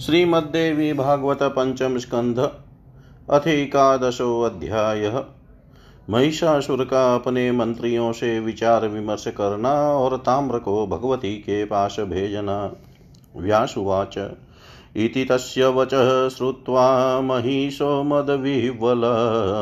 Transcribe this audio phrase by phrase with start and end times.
[0.00, 2.38] श्रीमद्देवी भागवत पंचम स्कंध
[3.30, 5.24] अथिकादशो अध्याय।
[6.10, 12.72] महिषासुर का अपने मंत्रियों से विचार विमर्श करना और ताम्र को भगवती के पास भेजना।
[13.36, 14.18] व्यासुवाच,
[14.96, 19.00] इति तस्य वचः श्रुत्वा महिषो मदविह्वल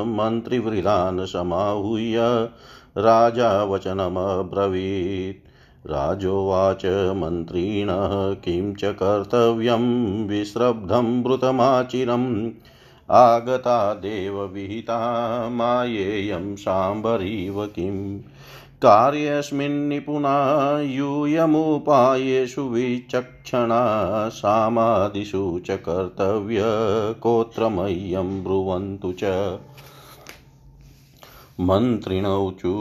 [0.07, 2.15] मन्त्रिवृलान् समाहूय।
[2.99, 5.50] राजा वचनमब्रवीत्।
[5.87, 6.87] राजोवाच
[7.17, 12.51] मन्त्रिणः, किं च कर्तव्यं विश्रब्धं मृतमाचिरम्।
[13.11, 14.98] आगता देवविहिता
[15.48, 18.19] मायेयं साम्बरीव किम्
[18.83, 23.83] कार्यस्मिन्निपुणा यूयमुपायेषु विचक्षणा,
[24.29, 26.60] सामादिषु च कर्तव्य
[27.15, 29.24] कोत्रमह्यं ब्रुवन्तु च।
[31.60, 32.73] मन्त्रिणौचु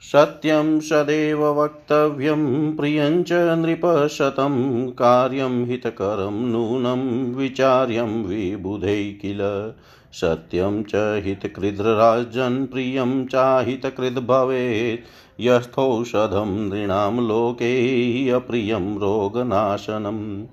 [0.00, 9.72] सत्यं सदैव वक्तव्यं प्रियञ्च नृपशतं, कार्यं हितकरं, नूनं विचार्यं विबुधै किल।
[10.12, 15.06] सत्यं च हितकृद्राजन् प्रियं चाहितकृद् भवेत्
[15.40, 20.44] यस्थौषधं नृणां लोके, अप्रियं रोगनाशनम्।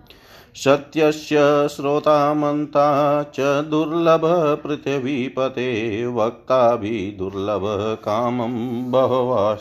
[0.57, 4.21] सत्यस्य श्रोतामन्ता च दुर्लभ
[4.65, 7.61] पृथिवीपते वक्ताभिदुर्लभ
[8.03, 9.55] कामं बहवः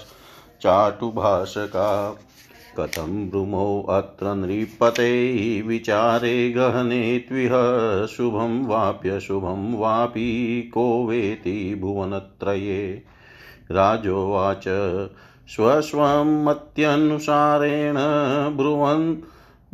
[0.62, 2.17] चाटुभाषका,
[2.80, 7.50] कथं ब्रुमौ अत्र नृपते, विचारे गहने त्विह,
[8.06, 13.02] शुभं वाप्यशुभं वापि को वेति भुवनत्रये।
[13.72, 14.64] राजोवाच,
[15.48, 17.94] स्वस्वं मत्यनुसारेण
[18.56, 19.17] ब्रुवन्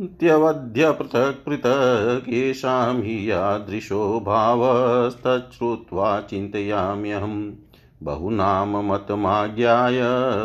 [0.01, 7.51] त्यवद्य पृथक् पृथक् येषां हि यादृशो भावस्तच्छ्रुत्वा चिन्तयाम्यहम्
[8.03, 10.01] बहुनाम मतमाज्ञाय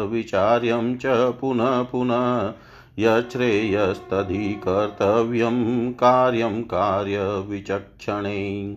[0.06, 2.54] विचार्यं च पुनः पुनः
[2.98, 8.76] यच्छ्रेयस्तधिकर्तव्यं कार्यं कार्यविचक्षणे।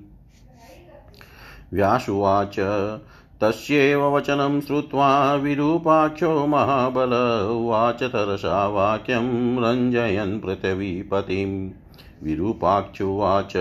[1.74, 2.60] व्यासुवाच
[3.42, 11.72] तस्यैव वचनं श्रुत्वा विरूपाक्षो महाबल उवाच तरसा वाक्यं रञ्जयन् पृथिवीपतिं
[12.24, 13.54] विरूपाक्षुवाच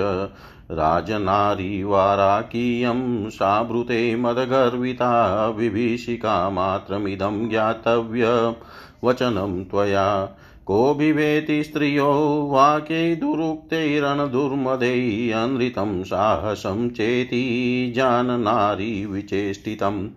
[0.71, 10.29] राजनारीवाराकीयं साभृते मदगर्विता, विभीषिका मात्रमिदं ज्ञातव्यवचनं त्वया
[10.71, 20.09] कोऽभिवेति स्त्रियो वाक्यै दुरुक्तैरणदुर्मदैः अनृतं साहसं चेति जाननारी विचेष्टितम्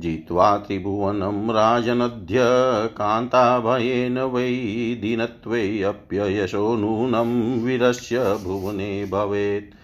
[0.00, 2.38] जित्वा त्रिभुवनं राजनद्य
[2.86, 9.74] कान्ताभयेन वै दीनत्वेऽप्ययशो नूनं वीरस्य भुवने भवेत्।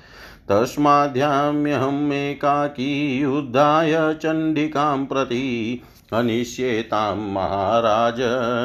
[0.48, 8.16] तस्माद्याम्यहम् एकाकी युद्धाय चण्डिकां प्रति अनिश्येतां महाराज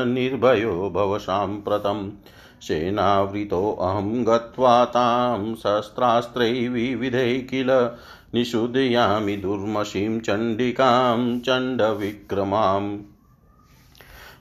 [0.07, 2.12] निर्भयो भव साम्प्रतम्
[2.62, 7.90] सेनावृतोऽहं गत्वा तां शस्त्रास्त्रैः विविधैः किल।
[8.35, 13.00] निषुदयामि दुर्मशीं चण्डिकां चण्डविक्रमाम्।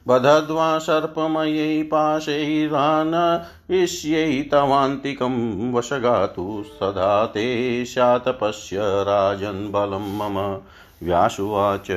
[0.09, 10.59] बधद्वा सर्पमयै पाशैरानयिष्यै तवान्तिकं वशगातु सदा ते स्यात्पश्य राजन् बलं मम।
[11.07, 11.91] व्यासुवाच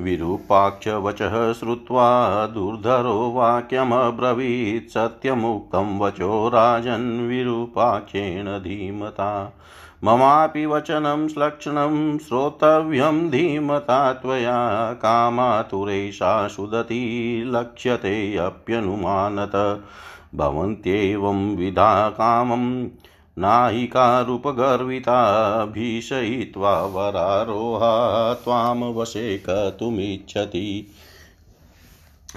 [0.00, 9.56] विरूपाक्षवचः श्रुत्वा दुर्धरो वाक्यमब्रवीत् सत्यमुक्तं वचो राजन् विरूपाख्येण धीमता।
[10.04, 19.84] ममापि वचनं श्लक्षणं श्रोतव्यं धीमता त्वया कामातुरेषा सुदती लक्ष्यते अप्यनुमानत।
[20.34, 22.88] भवन्त्येवं विधा कामं
[23.38, 30.86] नायिकारूपगर्विता भीषयित्वा वरारोहा त्वां वशे कतुमिच्छति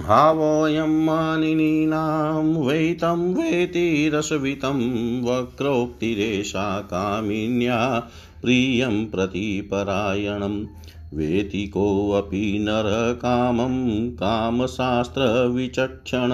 [0.00, 8.10] हावोऽयं मानिनीनां वैतं वेति रसवितं वक्रोक्तिरेषा कामिन्या
[8.42, 10.66] प्रियं प्रतिपरायणं।
[11.14, 16.30] वेति कोऽपि नरकामं कामशास्त्रविचक्षण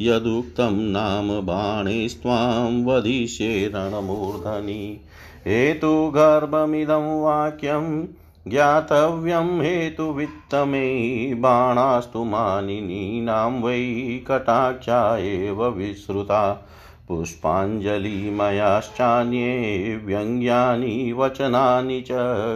[0.00, 5.00] यदुक्तं नाम बाणैस्त्वां वदिष्ये रणमूर्धनि।
[5.46, 8.06] हेतुगर्भमिदं वाक्यं
[8.48, 16.66] ज्ञातव्यं हेतुवित्तमे बाणास्तु मानिनीनां वै कटाक्षा एव विश्रुता
[17.08, 22.08] पुष्पाञ्जलिमयाश्चान्ये व्यङ्ग्यानि वचनानि च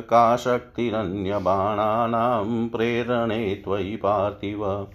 [0.02, 4.86] का शक्तिरन्यबाणानां प्रेरणे त्वयि पार्थिव।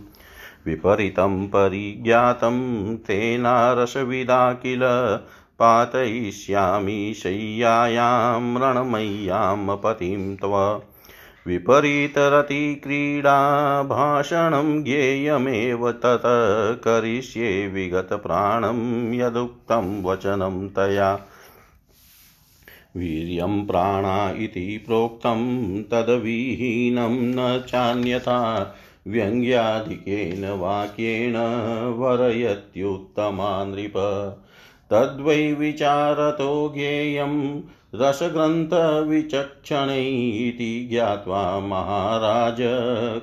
[0.66, 4.80] विपरीतं परिज्ञातं तेनारसविदा किल
[5.58, 10.82] पातयिष्यामि शय्यायां रणमय्यां पतिं तव
[11.50, 12.32] विपरीतरतिक्रीडा
[13.82, 21.14] भाषणं ज्ञेयमेव तत् करिष्ये विगतप्राणं यदुक्तं वचनं तया।
[22.96, 25.38] वीर्यं प्राणा इति प्रोक्तं
[25.82, 28.74] तद्विहीनं न चान्यथा।
[29.06, 31.36] व्यङ्ग्याधिकेन वाक्येन
[31.98, 33.92] वरयत्युत्तमा नृप
[34.90, 37.60] तद्वै विचारतो ज्ञेयं
[37.94, 42.56] रसग्रन्थविचक्षणैति ज्ञात्वा महाराज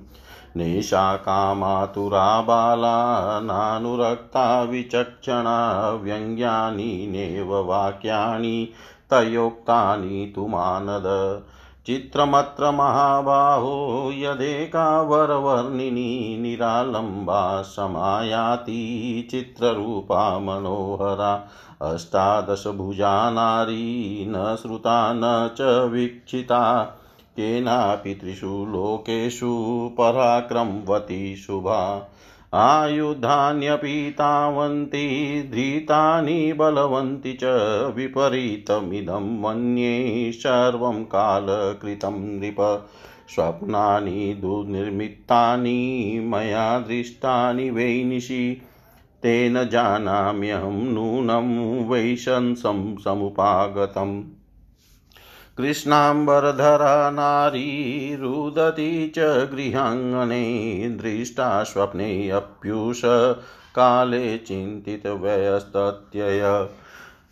[0.56, 8.68] नेशा कामातुरा बाला नानुरक्ता विचक्षणा व्यङ्ग्यानि नेव वाक्यानि
[9.10, 11.40] तयोक्तानि तु मानद।
[11.86, 21.34] चित्रमत्र महाबाहो यदेका वरवर्णिनी निरालम्बा समायाति चित्ररूपा मनोहरा
[21.82, 26.82] अष्टादशभुजा नारी न श्रुता न च वीक्षिता
[27.36, 29.52] केनापि त्रिषु लोकेषु
[29.98, 31.80] पराक्रमवती शुभा
[32.54, 35.08] आयुधान्यपि तावन्ति,
[35.54, 37.44] धृतानि बलवन्ति च
[37.96, 42.88] विपरीतमिदं मन्ये सर्वं कालकृतं नृप।
[43.28, 48.20] स्वप्नानि, दुर्निर्मितानि, मया दृष्टानि वै
[49.22, 54.33] तेन जानाम्यहं नूनं वैशंसं समुपागतम्।
[55.58, 63.00] कृष्णाम्बरधरा नारी रुदती च गृहाङ्गणे दृष्टा स्वप्नेऽप्युष
[63.76, 66.68] काले चिन्तितव्यस्तत्यय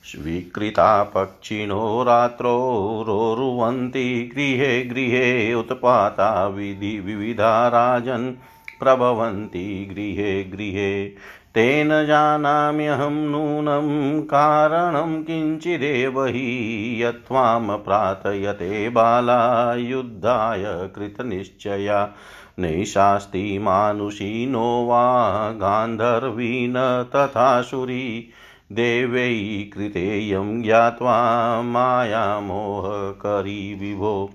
[0.04, 8.34] स्वीकृता पक्षिणो रात्रौ रोरुवन्ति, गृहे गृहे उत्पाता विधि विविधा राजन्।
[8.82, 11.10] प्रभवन्ति गृहे गृहे।
[11.54, 22.10] तेन जानाम्यहं नूनं कारणं किञ्चिदेव हि यत्त्वां प्रार्थयते बाला युद्धाय कृतनिश्चया।
[22.58, 28.28] नैषास्ति मानुषी नो वा गान्धर्वी न तथासुरी
[28.72, 34.30] देवै कृतेयं ज्ञात्वा मायामोहकरी विभो।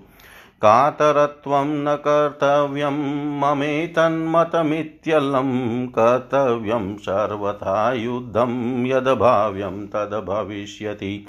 [0.62, 2.96] कातरत्वं न कर्तव्यं
[3.40, 4.28] ममेतन्मतमित्यलं
[5.86, 11.26] कर्तव्यं सर्वथा युद्धं यद्भाव्यं तद्भविष्यति।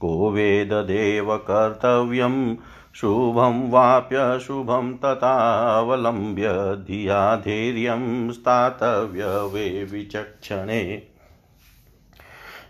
[0.00, 2.56] को वेददेव कर्तव्यं
[2.94, 11.02] शुभं वाप्यशुभं तथावलम्ब्य धिया धैर्यं स्थातव्यवे विचक्षणे।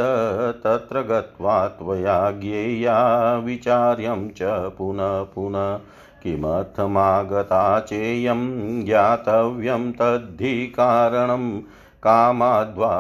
[0.64, 5.80] तत्र गत्वा त्वया ज्ञेया विचार्यं च पुनः पुनः।
[6.22, 11.60] किमर्थमागता चेयं ज्ञातव्यं तद्धि कारणम्?
[12.02, 12.92] कामाद्वा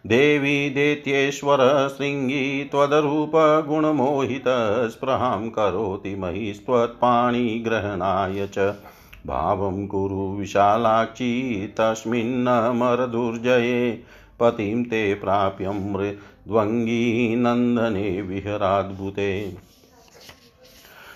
[0.07, 8.73] देवी दैत्येश्वर शृङ्गी त्वदरूपगुणमोहितः स्पृहां करोति महिस्त्वत्पाणिग्रहणाय च।
[9.27, 14.03] भावं कुरु विशालाक्षी तस्मिन्नमरदुर्जये
[14.39, 19.53] पतिं ते प्राप्य मृद्वङ्गी नन्दने विहराद्भुते।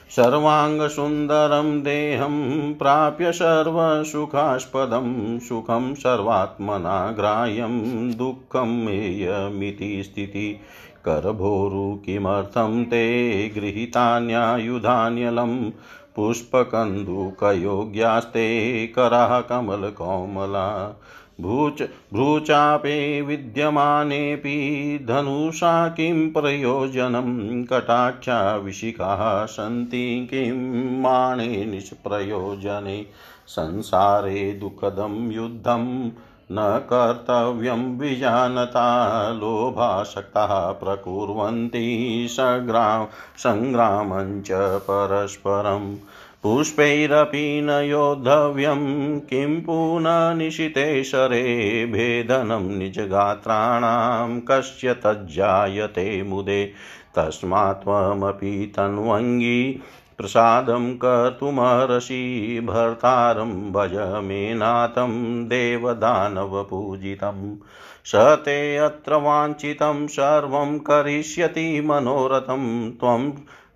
[0.10, 10.60] सर्वाङ्गसुन्दरं देहं प्राप्य सर्वसुखास्पदं सुखं सर्वात्मना ग्राह्यं दुःखं मेयमिति स्थिति।
[11.06, 15.72] करभोरु किमर्थं ते गृहीतान्यायुधान्यलं
[16.16, 21.00] पुष्पकन्दुकयोग्यास्ते कराः कमलकोमला।
[21.42, 27.66] भूच, भ्रूचापे विद्यमानेऽपि धनुषा किं प्रयोजनं?
[27.66, 33.06] कटाक्षा विशिखाः सन्ति किं माणे निष्प्रयोजने?
[33.48, 36.10] संसारे दुःखदं युद्धं
[36.52, 45.96] न कर्तव्यं विजानता लोभासक्ताः प्रकुर्वन्ति सग्राम सङ्ग्रामञ्च परस्परम्
[46.44, 56.74] पुष्पैरपि न योद्धव्यं, किं पुननिशितेशरे भेदनं निजगात्राणां, कस्य तज्जायते मुदे।
[57.16, 59.82] तस्मात् त्वमपि तन्वङ्गी
[60.18, 67.58] प्रसादं कर्तुमर्हसि भर्तारं भज मे नाथं देवदानवपूजितं।
[68.06, 73.34] स ते अत्र वाञ्छितं सर्वं करिष्यति मनोरथं। त्वं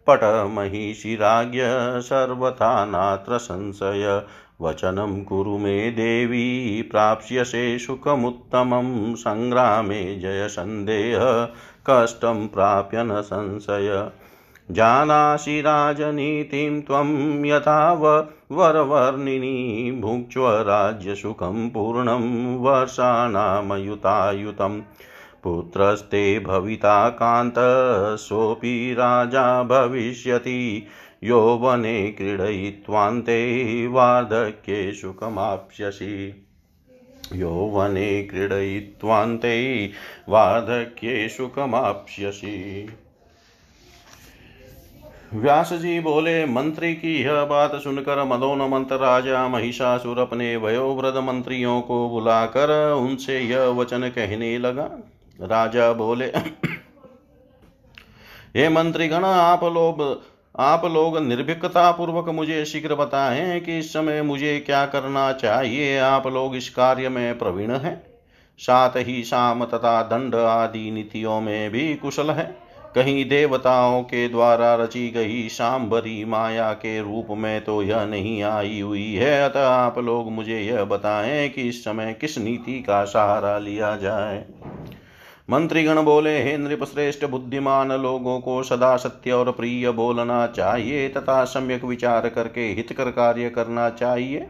[0.08, 1.62] पटमहिषिराज्ञ
[2.02, 4.24] सर्वथा नात्र संशय।
[4.62, 11.50] वचनं कुरु मे देवी प्राप्स्यसे सुखमुत्तमं। सङ्ग्रामे जयसन्देह
[11.90, 14.12] कष्टं प्राप्य न संशय।
[14.72, 17.08] जानासि राजनीतिं त्वं
[18.52, 24.82] वरवर्णिनी भुक्ष्व राज्यसुखं पूर्णं वर्षाणामयुतायुतम्
[25.44, 28.16] पुत्रस्ते भविता कान्तः
[28.94, 30.88] राजा भविष्यति।
[31.24, 36.46] यौवने क्रीडयित्वान्ते वार्धक्ये सुखमाप्स्यसि
[37.34, 39.92] यौवने क्रीडयित्वान्ते
[40.30, 42.90] वार्धक्ये सुखमाप्स्यसि
[45.34, 52.10] व्यास जी बोले, मंत्री की यह बात सुनकर मदोनमंत राजा महिषासुर अपने वयोवृद्ध मंत्रियों को
[52.10, 54.90] बुलाकर उनसे यह वचन कहने लगा।
[55.42, 56.26] राजा बोले,
[58.56, 60.22] हे मंत्रीगण, आप लोग
[60.60, 66.28] आप लोग निर्भीकता पूर्वक मुझे शीघ्र बताएँ कि इस समय मुझे क्या करना चाहिए। आप
[66.28, 68.04] लोग इस कार्य में प्रवीण हैं।
[68.58, 72.69] साथ ही शाम तथा दंड आदि नीतियों में भी कुशल है।
[73.00, 78.80] कहीं देवताओं के द्वारा रची गई शाम्भरी माया के रूप में तो यह नहीं आई
[78.80, 83.58] हुई है। अतः आप लोग मुझे यह बताएँ कि इस समय किस नीति का सहारा
[83.60, 84.46] लिया जाए।
[85.50, 91.44] मंत्रीगण बोले, हे नृप श्रेष्ठ बुद्धिमान लोगों को सदा सत्य और प्रिय बोलना चाहिए तथा
[91.44, 94.48] सम्यक विचार करके हितकर कार्य करना चाहिए।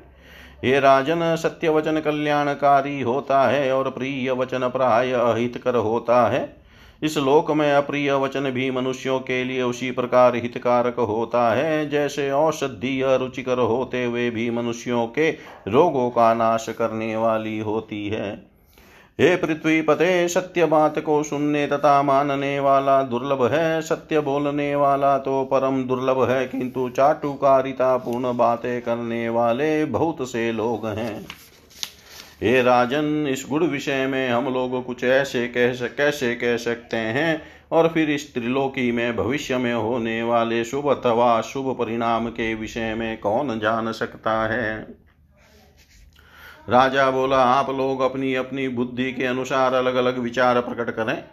[0.65, 6.58] हे राजन सत्य वचन कल्याणकारी होता है और प्रिय वचन प्राय अहितकर होता है।
[7.01, 12.29] इस लोक में अप्रिय वचन भी मनुष्यों के लिए उसी प्रकार हितकारक होता है। जैसे
[12.31, 15.29] औषधि रुचिकर होते हुए भी मनुष्यों के
[15.67, 18.31] रोगों का नाश करने वाली होती है।
[19.19, 25.17] हे पृथ्वी पते, सत्य बात को सुनने तथा मानने वाला दुर्लभ है। सत्य बोलने वाला
[25.17, 31.25] तो परम दुर्लभ है, किंतु चाटुकारिता पूर्ण बातें करने वाले बहुत से लोग हैं।
[32.43, 37.41] हे राजन, इस गुण विषय में हम लोग कुछ ऐसे कह कैसे कह सकते हैं?
[37.71, 42.93] और फिर इस त्रिलोकी में भविष्य में होने वाले शुभ अथवा शुभ परिणाम के विषय
[42.93, 44.87] में कौन जान सकता है?
[46.69, 51.23] राजा बोला, आप लोग अपनी अपनी बुद्धि के अनुसार अलग अलग विचार प्रकट करें।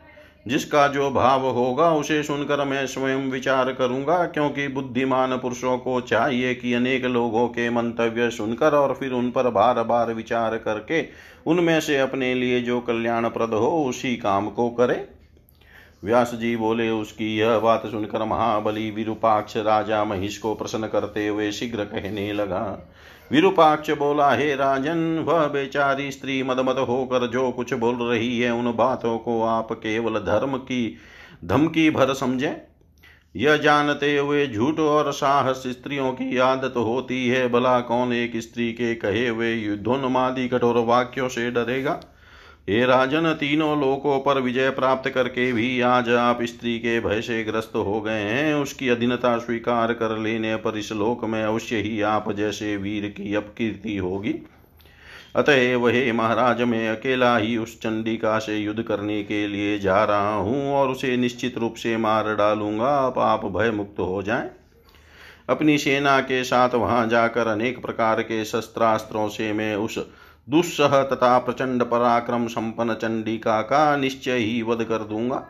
[0.46, 6.54] जिसका जो भाव होगा उसे सुनकर मैं स्वयं विचार करूँगा, क्योंकि बुद्धिमान पुरुषों को चाहिए
[6.54, 11.04] कि अनेक लोगों के मंतव्य सुनकर और फिर उन पर बार बार विचार करके
[11.46, 15.04] उनमें से अपने लिए जो कल्याणप्रद हो उसी काम को करे।
[16.04, 21.50] व्यास जी बोले, उसकी यह बात सुनकर महाबली विरूपाक्ष राजा महिष को प्रसन्न करते हुए
[21.52, 22.92] शीघ्र कहने लगा
[23.33, 28.73] विरूपाक्ष बोला, हे राजन, वह बेचारी स्त्री मदमत होकर जो कुछ बोल रही है, उन
[28.76, 30.97] बातों को आप केवल धर्म की
[31.45, 32.56] धमकी भर समझे।
[33.37, 38.73] यह जानते हुए झूठ और साहस स्त्रियों की आदत होती है। भला कौन एक स्त्री
[38.73, 42.00] के कहे हुए युद्धोन्मादी कठोर वाक्यों से डरेगा?
[42.68, 47.42] हे राजन, तीनों लोकों पर विजय प्राप्त करके भी आज आप स्त्री के भय से
[47.44, 52.00] ग्रस्त हो गए हैं। उसकी अधीनता स्वीकार कर लेने पर इस लोक में अवश्य ही
[52.02, 54.35] आप जैसे वीर की अपकीर्ति होगी।
[55.37, 60.35] अतएव हे महाराज, मैं अकेला ही उस चंडिका से युद्ध करने के लिए जा रहा
[60.35, 64.50] हूँ और उसे निश्चित रूप से मार डालूँगा। अब आप भय मुक्त हो जाएँ।
[65.49, 69.99] अपनी सेना के साथ वहाँ जाकर अनेक प्रकार के शस्त्रास्त्रों से मैं उस
[70.50, 75.46] दुस्सह तथा प्रचंड पराक्रम संपन्न चंडिका का निश्चय ही वध कर दूँगा।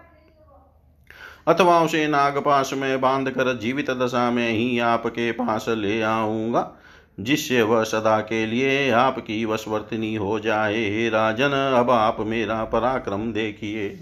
[1.49, 6.73] अथवा उसे नागपाश में बाँध कर जीवित दशा में ही आपके पास ले आऊँगा,
[7.21, 13.33] जिससे वह सदा के लिए आपकी वशवर्तनी हो जाए। हे राजन, अब आप मेरा पराक्रम
[13.33, 14.01] देखिए।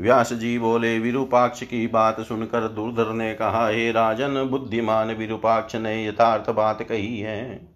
[0.00, 6.06] व्यास जी बोले, विरूपाक्ष की बात सुनकर दुर्धर ने कहा, हे राजन, बुद्धिमान विरूपाक्ष ने
[6.06, 7.75] यथार्थ बात कही है।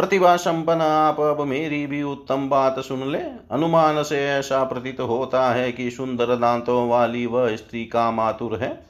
[0.00, 3.18] प्रतिभा संपन्न आप अब मेरी भी उत्तम बात सुन ले
[3.50, 8.80] अनुमान से ऐसा प्रतीत होता है कि सुंदर दांतों वाली वह स्त्री का मातुर है।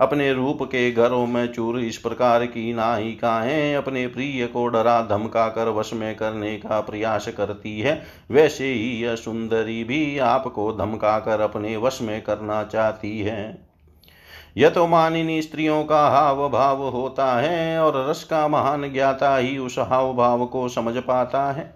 [0.00, 5.48] अपने रूप के घरों में चूर इस प्रकार की नायिकाएँ अपने प्रिय को डरा धमका
[5.48, 11.18] कर वश में करने का प्रयास करती है। वैसे ही यह सुंदरी भी आपको धमका
[11.18, 13.65] कर अपने वश में करना चाहती है।
[14.56, 19.56] यह तो मानिनी स्त्रियों का हाव भाव होता है और रस का महान ज्ञाता ही
[19.58, 21.74] उस हाव भाव को समझ पाता है।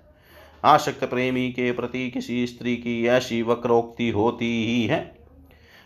[0.64, 5.00] आसक्त प्रेमी के प्रति किसी स्त्री की ऐसी वक्रोक्ति होती ही है,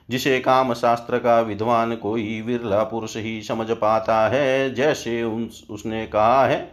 [0.08, 6.06] जिसे काम शास्त्र का विद्वान कोई विरला पुरुष ही समझ पाता है। जैसे उन उसने
[6.06, 6.70] कहा है,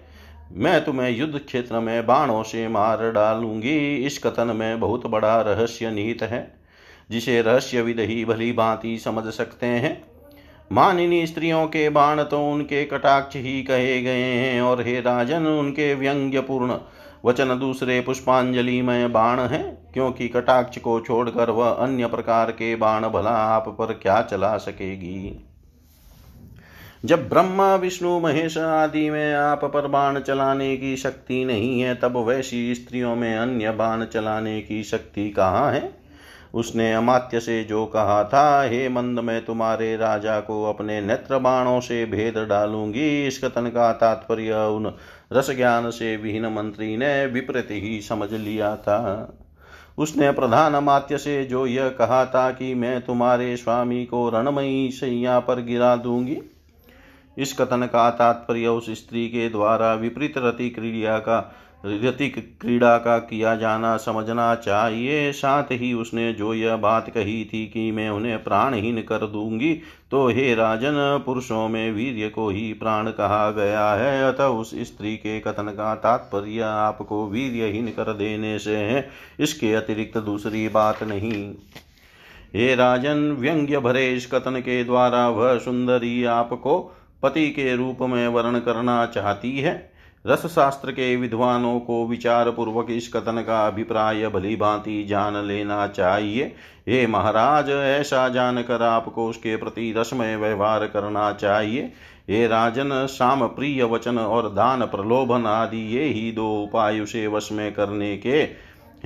[0.52, 5.91] मैं तुम्हें युद्ध क्षेत्र में बाणों से मार डालूँगी। इस कथन में बहुत बड़ा रहस्य
[5.91, 6.54] निहित है,
[7.12, 10.11] जिसे रहस्यविद ही भली भांति समझ सकते हैं।
[10.72, 15.94] मानिनी स्त्रियों के बाण तो उनके कटाक्ष ही कहे गए हैं, और हे राजन, उनके
[15.96, 16.78] व्यंग्यपूर्ण
[17.26, 23.10] वचन दूसरे पुष्पांजलि में बाण है, क्योंकि कटाक्ष को छोड़कर वह अन्य प्रकार के बाण
[23.10, 25.46] भला आप पर क्या चला सकेगी?
[27.06, 32.18] जब ब्रह्मा, विष्णु, महेश आदि में आप पर बाण चलाने की शक्ति नहीं है, तब
[32.18, 36.01] वैसी स्त्रियों में अन्य बाण चलाने की शक्ति कहाँ है?
[36.54, 41.80] उसने अमात्य से जो कहा था, हे मंद, मैं तुम्हारे राजा को अपने नेत्र बाणों
[41.80, 44.94] से भेद डालूँगी। इस कथन का तात्पर्य उन
[45.34, 49.38] रस ज्ञान से विहीन मंत्री ने विपरीत ही समझ लिया था।
[49.98, 55.40] उसने प्रधान अमात्य से जो यह कहा था कि मैं तुम्हारे स्वामी को रणमयी सैया
[55.40, 56.38] पर गिरा दूँगी,
[57.38, 61.40] इस कथन का तात्पर्य उस स्त्री के द्वारा विपरीत रति क्रिया का
[61.86, 67.65] रतिक क्रीड़ा का किया जाना समझना चाहिए। साथ ही उसने जो यह बात कही थी
[67.67, 69.74] कि मैं उन्हें प्राणहीन कर दूँगी
[70.12, 75.15] तो हे राजन, पुरुषों में वीर्य को ही प्राण कहा गया है। अतः उस स्त्री
[75.15, 79.08] के कथन का तात्पर्य आपको वीर्यहीन कर देने से है।
[79.39, 81.54] इसके अतिरिक्त दूसरी बात नहीं।
[82.56, 86.80] हे राजन, व्यंग्य भरे इस कथन के द्वारा वह सुंदरी आपको
[87.24, 89.90] पति के रूप में वर्ण करना चाहती है।
[90.26, 95.88] रस शास्त्र के विद्वानों को विचार पूर्वक इस कथन का अभिप्राय भली भांति जान लेना
[95.88, 96.44] चाहिए।
[96.88, 101.92] हे महाराज, ऐसा जानकर आपको उसके प्रति रसमय व्यवहार करना चाहिए।
[102.30, 107.52] हे राजन शाम प्रिय वचन और दान प्रलोभन आदि, ये ही दो उपाय उसे वश
[107.52, 108.42] में करने के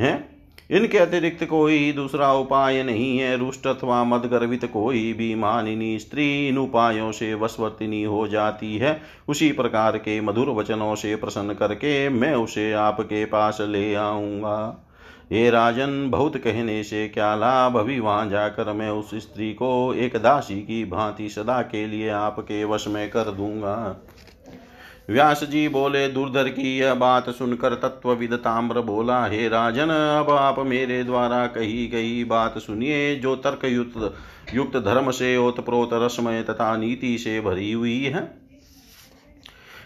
[0.02, 0.35] हैं।
[0.72, 6.58] इनके अतिरिक्त कोई दूसरा उपाय नहीं है। रुष्ट अथवा मदगर्वित कोई भी मानिनी स्त्री इन
[6.58, 12.34] उपायों से वशवर्तिनी हो जाती है। उसी प्रकार के मधुर वचनों से प्रसन्न करके मैं
[12.36, 14.82] उसे आपके पास ले आऊँगा।
[15.32, 17.78] हे राजन, बहुत कहने से क्या लाभ?
[17.78, 22.64] अभी वहाँ जाकर मैं उस स्त्री को एक दासी की भांति सदा के लिए आपके
[22.64, 23.76] वश में कर दूँगा।
[25.10, 29.90] व्यास जी बोले, दुर्धर की यह बात सुनकर तत्वविद ताम्र बोला, हे राजन,
[30.20, 34.14] अब आप मेरे द्वारा कही गई बात सुनिए, जो तर्क युक्त
[34.54, 38.24] युक्त धर्म से ओतप्रोत रसमय तथा नीति से भरी हुई है।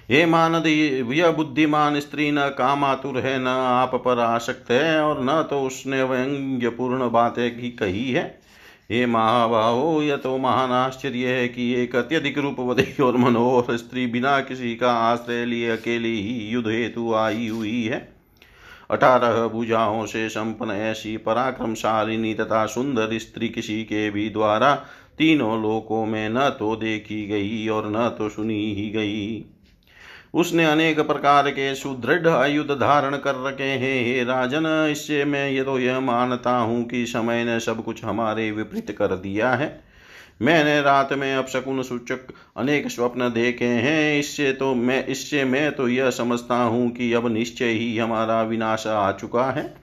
[0.09, 0.67] हे मानद,
[1.13, 6.03] यह बुद्धिमान स्त्री न कामातुर है, न आप पर आसक्त है, और न तो उसने
[6.03, 8.39] व्यंग्यपूर्ण बातें की कही है।
[8.89, 14.39] हे महाबाहो, यह तो महान आश्चर्य है कि एक अत्यधिक रूपवती और मनोहर स्त्री बिना
[14.39, 17.99] किसी का आश्रय लिए अकेली ही युद्ध हेतु आई हुई है।
[18.91, 24.73] अठारह भुजाओं से संपन्न ऐसी पराक्रमशालिनी तथा सुंदर स्त्री किसी के भी द्वारा
[25.17, 29.45] तीनों लोकों में न तो देखी गई और न तो सुनी ही गई।
[30.33, 35.63] उसने अनेक प्रकार के सुदृढ़ आयुध धारण कर रखे हैं। हे राजन, इससे मैं ये
[35.63, 39.79] तो यह मानता हूँ कि समय ने सब कुछ हमारे विपरीत कर दिया है।
[40.41, 45.87] मैंने रात में अपशकुन सूचक अनेक स्वप्न देखे हैं। इससे तो मैं इससे मैं तो
[45.87, 49.73] यह समझता हूँ कि अब निश्चय ही हमारा विनाश आ चुका है।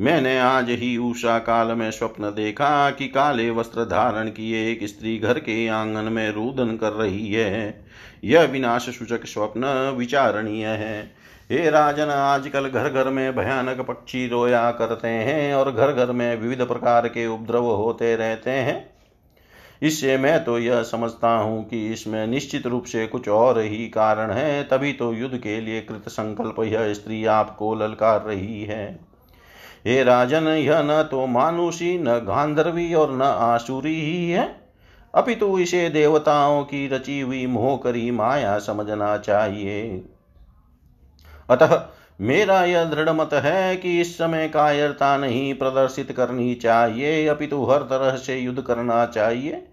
[0.00, 5.16] मैंने आज ही उषा काल में स्वप्न देखा कि काले वस्त्र धारण किए एक स्त्री
[5.18, 7.87] घर के आँगन में रुदन कर रही है।
[8.24, 11.02] यह विनाश सूचक स्वप्न विचारणीय है।
[11.50, 16.36] हे राजन, आजकल घर घर में भयानक पक्षी रोया करते हैं और घर घर में
[16.36, 18.90] विविध प्रकार के उपद्रव होते रहते हैं।
[19.82, 24.30] इससे मैं तो यह समझता हूँ कि इसमें निश्चित रूप से कुछ और ही कारण
[24.30, 29.00] है, तभी तो युद्ध के लिए कृत संकल्प यह स्त्री आपको ललकार रही है।
[29.86, 34.67] हे राजन, यह न तो मानुषी, न गांधर्वी और न आसुरी ही है।
[35.14, 40.04] अपितु इसे देवताओं की रची हुई मोहकरी माया समझना चाहिए।
[41.50, 41.86] अतः
[42.20, 47.82] मेरा यह दृढ़ मत है कि इस समय कायरता नहीं प्रदर्शित करनी चाहिए। अपितु हर
[47.82, 49.68] तरह से युद्ध करना चाहिए।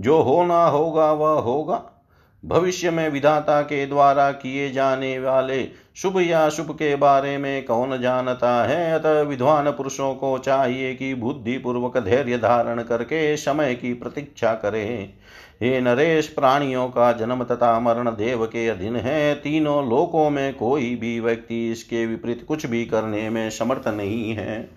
[0.00, 2.04] जो होना होगा, वह होगा।
[2.44, 8.00] भविष्य में विधाता के द्वारा किए जाने वाले शुभ या शुभ के बारे में कौन
[8.00, 8.92] जानता है?
[8.92, 15.14] अतः विद्वान पुरुषों को चाहिए कि बुद्धि पूर्वक धैर्य धारण करके समय की प्रतीक्षा करे।
[15.62, 20.94] हे नरेश, प्राणियों का जन्म तथा मरण देव के अधीन है। तीनों लोकों में कोई
[20.94, 24.70] भी व्यक्ति इसके विपरीत कुछ भी करने में समर्थ नहीं है।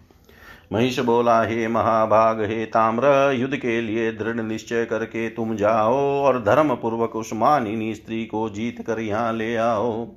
[0.73, 6.43] महिष बोला, हे महाभाग, हे ताम्र, युद्ध के लिए दृढ़ निश्चय करके तुम जाओ और
[6.43, 10.07] धर्म पूर्वक उस मानिनी स्त्री को जीत कर यहाँ ले आओ।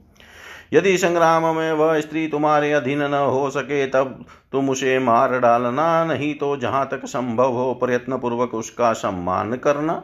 [0.72, 6.04] यदि संग्राम में वह स्त्री तुम्हारे अधीन न हो सके, तब तुम उसे मार डालना
[6.04, 10.02] नहीं तो जहाँ तक संभव हो प्रयत्न पूर्वक उसका सम्मान करना।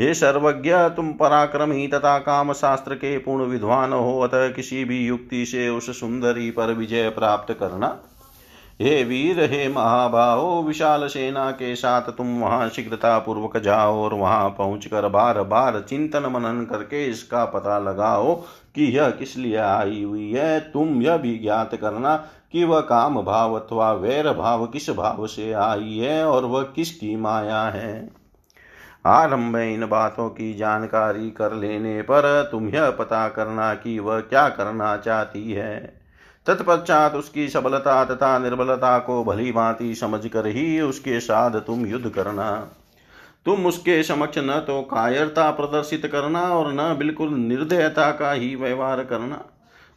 [0.00, 5.44] हे सर्वज्ञ, तुम पराक्रमी तथा काम शास्त्र के पूर्ण विद्वान हो, अतः किसी भी युक्ति
[5.46, 7.98] से उस सुंदरी पर विजय प्राप्त करना।
[8.80, 14.48] हे वीर, हे महाबाहो, विशाल सेना के साथ तुम वहाँ शीघ्रता पूर्वक जाओ और वहाँ
[14.48, 18.34] पहुंचकर बार बार चिंतन मनन करके इसका पता लगाओ।
[18.74, 20.60] कि यह किस लिए आई हुई है?
[20.60, 22.16] तुम यह भी ज्ञात करना
[22.52, 27.16] कि वह काम भाव अथवा वैर भाव किस भाव से आई है और वह किसकी
[27.16, 28.10] माया है?
[29.06, 34.20] आरंभ में इन बातों की जानकारी कर लेने पर तुम यह पता करना कि वह
[34.20, 36.00] क्या करना चाहती है।
[36.46, 42.08] तत्पश्चात उसकी सबलता तथा निर्बलता को भली भांति समझ कर ही उसके साथ तुम युद्ध
[42.08, 42.68] करना।
[43.46, 49.04] तुम उसके समक्ष न तो कायरता प्रदर्शित करना और न बिल्कुल निर्दयता का ही व्यवहार
[49.04, 49.44] करना।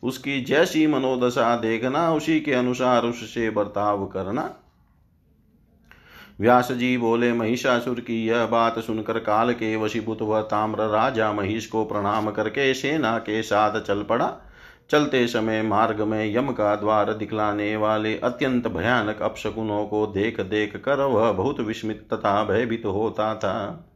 [0.04, 4.50] उसकी जैसी मनोदशा देखना, उसी के अनुसार उससे बर्ताव करना।
[6.40, 11.66] व्यास जी बोले, महिषासुर की यह बात सुनकर काल के वशीभूत व ताम्र राजा महिष
[11.66, 14.34] को प्रणाम करके सेना के साथ चल पड़ा।
[14.90, 20.76] चलते समय मार्ग में यम का द्वार दिखलाने वाले अत्यंत भयानक अपशकुनों को देख देख
[20.78, 23.90] कर वह बहुत विस्मित तथा भयभीत होता था।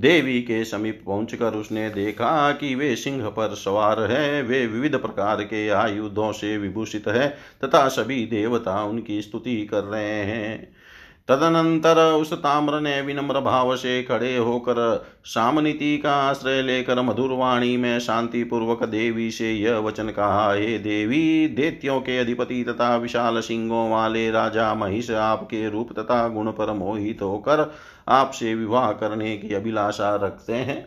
[0.00, 5.42] देवी के समीप पहुंचकर उसने देखा कि वे सिंह पर सवार है। वे विविध प्रकार
[5.42, 7.28] के आयुधों से विभूषित है
[7.64, 10.81] तथा सभी देवता उनकी स्तुति कर रहे हैं।
[11.28, 17.98] तदनंतर उस ताम्र ने विनम्र भाव से खड़े होकर सामनीति का आश्रय लेकर मधुरवाणी में
[18.00, 23.90] शांति पूर्वक देवी से यह वचन कहा, हे देवी, देत्यों के अधिपति तथा विशाल सिंहों
[23.90, 27.72] वाले राजा महिष आपके रूप तथा गुण पर मोहित होकर
[28.08, 30.86] आपसे विवाह करने की अभिलाषा रखते हैं।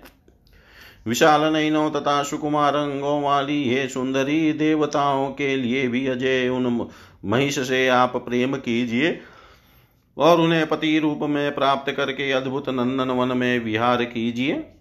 [1.08, 6.88] विशाल नयनों तथा सुकुमार अंगों वाली हे सुंदरी, देवताओं के लिए भी अजय, उन
[7.26, 9.20] महिष से आप प्रेम कीजिए।
[10.18, 14.72] और उन्हें पति रूप में प्राप्त करके अद्भुत नंदन वन में विहार कीजिए।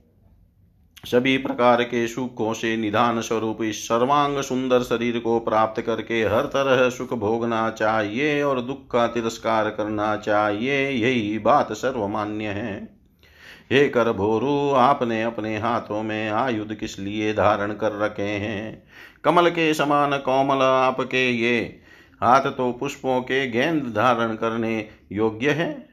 [1.07, 6.43] सभी प्रकार के सुखों से निधान स्वरूप इस सर्वांग सुंदर शरीर को प्राप्त करके हर
[6.43, 12.97] तरह सुख भोगना चाहिए और दुख का तिरस्कार करना चाहिए। यही बात सर्वमान्य है।
[13.73, 18.83] हे कर भोरु, आपने अपने हाथों में आयुध किस लिए धारण कर रखे हैं?
[19.25, 21.81] कमल के समान कोमल आपके ये।
[22.23, 25.89] हाथ तो पुष्पों के गेंद धारण करने योग्य है?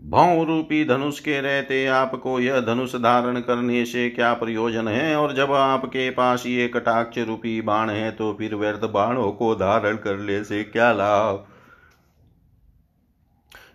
[0.00, 5.16] भौ रूपी धनुष के रहते आपको यह धनुष धारण करने से क्या प्रयोजन है?
[5.16, 9.96] और जब आपके पास ये कटाक्ष रूपी बाण है तो फिर व्यर्थ बाणों को धारण
[9.96, 11.46] करने से क्या लाभ?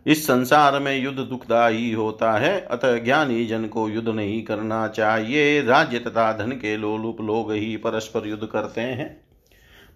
[0.08, 5.62] इस संसार में युद्ध दुखदायी होता है, अतः ज्ञानी जन को युद्ध नहीं करना चाहिए।
[5.62, 9.25] राज्य तथा धन के लोलुप लोग ही परस्पर युद्ध करते हैं।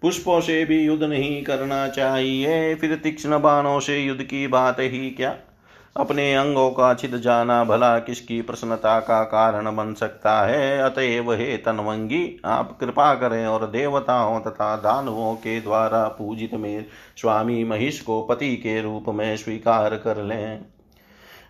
[0.02, 5.10] पुष्पों से भी युद्ध नहीं करना चाहिए। फिर तीक्ष्ण बाणों से युद्ध की बात ही
[5.10, 5.36] क्या?
[5.96, 10.78] अपने अंगों का छिद जाना भला किसकी प्रसन्नता का कारण बन सकता है?
[10.78, 16.86] अतएव हे तनवंगी, आप कृपा करें और देवताओं तथा दानवों के द्वारा पूजित में
[17.16, 20.64] स्वामी महिष को पति के रूप में स्वीकार कर लें।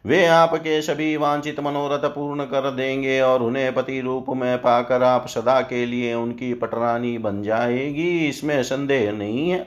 [0.04, 5.26] वे आपके सभी वांछित मनोरथ पूर्ण कर देंगे और उन्हें पति रूप में पाकर आप
[5.26, 9.60] सदा के लिए उनकी पटरानी बन जाएगी। इसमें संदेह नहीं है।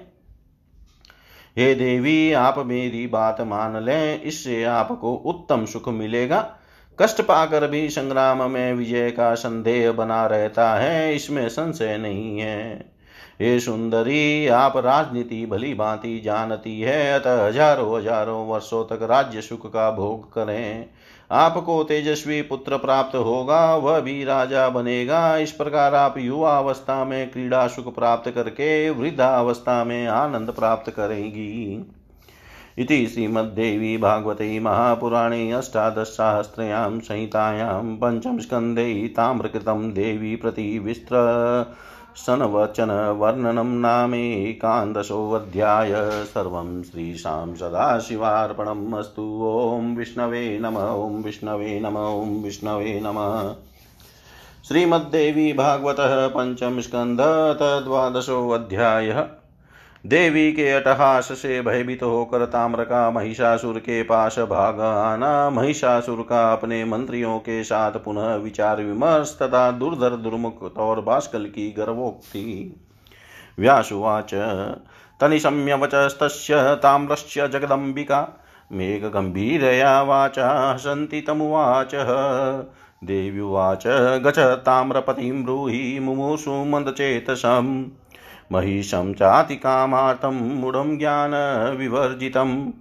[1.58, 6.42] हे देवी, आप मेरी बात मान लें, इससे आपको उत्तम सुख मिलेगा।
[7.00, 12.93] कष्ट पाकर भी संग्राम में विजय का संदेह बना रहता है, इसमें संशय नहीं है।
[13.42, 19.66] हे सुंदरी, आप राजनीति भली भांति जानती है, अतः हज़ारों हज़ारों वर्षों तक राज्य सुख
[19.68, 20.86] का भोग करें।
[21.32, 27.32] आपको तेजस्वी पुत्र प्राप्त होगा, वह भी राजा बनेगा। इस प्रकार आप युवा अवस्था में
[27.32, 31.86] क्रीड़ा सुख प्राप्त करके वृद्धावस्था में आनंद प्राप्त करेगी।
[32.78, 40.36] इति श्रीमद्देवी भागवते महापुराणे अष्टादशसाहस्रयां संहितायां पञ्चमस्कन्धे ताम्रकृतं देवी
[42.14, 53.00] प्रतिविस्त्र सनवचनवर्णनं नामेकान्दशोऽध्याय सर्वं श्रीशां सदाशिवार्पणम् अस्तु। ॐ विष्णवे नम, ॐ विष्णवे नम, ॐ विष्णवे
[53.04, 53.54] नमः।
[54.68, 59.26] श्रीमद्देवी भागवतः पञ्चमस्कन्ध स्कन्ध द्वादशोऽध्यायः
[60.06, 66.54] देवी के अटहास से भयभीत होकर ताम्र का महिषासुर के पास भाग आना। महिषासुर का
[66.54, 72.76] अपने मंत्रियों के साथ पुनः विचार विमर्श तथा दुर्धर दुर्मुख और बाष्कल की गर्वोक्ति।
[73.60, 74.34] व्यासुवाच
[75.22, 78.40] तनिशम्यवचस्तस्य ताम्रस्य जगदम्बिका।
[78.72, 81.92] मेघगम्भीरया वाचा, हसन्ति तमुवाच।
[83.04, 83.88] देव्युवाच
[84.24, 87.86] गच ताम्रपतिं ब्रूहि मुमुषु मन्दचेतसम्।
[88.54, 92.72] महिषं चातिकामार्तं मूढं ज्ञानविवर्जितं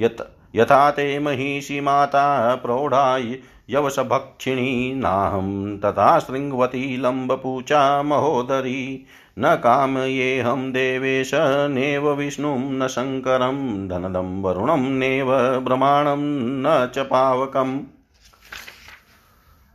[0.00, 0.20] यत्,
[0.56, 3.38] यथा ते महिषी माता प्रौढाय
[3.70, 9.06] यवसभक्षिणी नाहं तथा शृङ्गवती लम्बपूचा महोदरी।
[9.38, 16.16] न कामयेऽहं देवेश, नेव विष्णुं न शङ्करं, धनदं वरुणं, नेव ब्रह्माणं
[16.62, 17.80] न च पावकम्।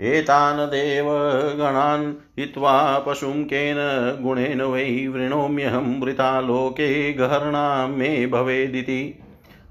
[0.02, 3.78] एतान् देवगणान् हित्वा पशुं केन
[4.24, 9.20] गुणेन वै वृणोम्यहं वृथा लोके गहर्णां मे भवेदिति।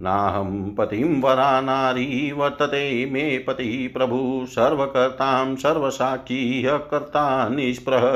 [0.03, 7.49] नाहं पतिं वरा नारी वर्तते मे पतिः प्रभु सर्वकर्तां सर्वसाक्षी कर्ता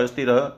[0.06, 0.50] स्थिरः।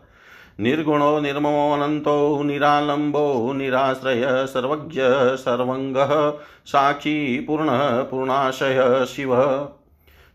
[0.61, 5.01] निर्गुणो निर्ममोऽनन्तो निरालम्बो निराश्रय सर्वज्ञ
[5.37, 6.31] सर्वङ्गः
[6.67, 9.69] साक्षी पूर्णः पूर्णाशय शिवः।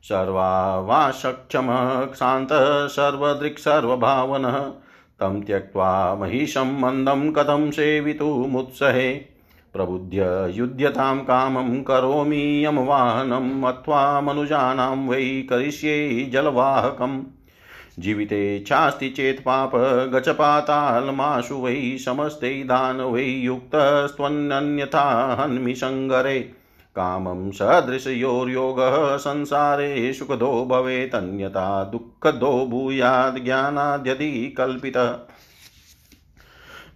[0.10, 4.58] सर्वावासक्षमः क्षान्तः सर्वदृक्सर्वभावनः
[5.20, 9.14] तं त्यक्त्वा महिषं मन्दं कथं सेवितुमुत्सहे
[9.74, 17.24] प्रबुद्ध्य युध्यतां कामं करोमि यमवाहनम् अथवा मनुजानां वै करिष्ये जलवाहकम्
[18.00, 19.72] जीविते चास्ति चेत् पाप
[20.14, 25.08] गचपातालमाशु वै समस्ते दान वै युक्तस्त्वन्यन्यथा
[25.42, 26.38] हन्मि सङ्गरे
[26.98, 35.18] कामं सदृशयोर्योगः संसारे सुखदो भवेतन्यथा दुःखदो भूयाद् ज्ञानाद्यदि कल्पितः।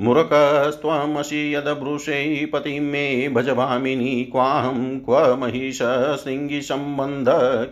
[0.02, 5.78] मूर्खस्त्वमसि यदभृशै पतिं मे भजभामिनी, क्वाहं क्व महिष
[6.24, 7.26] शृङ्गिसम्बन्ध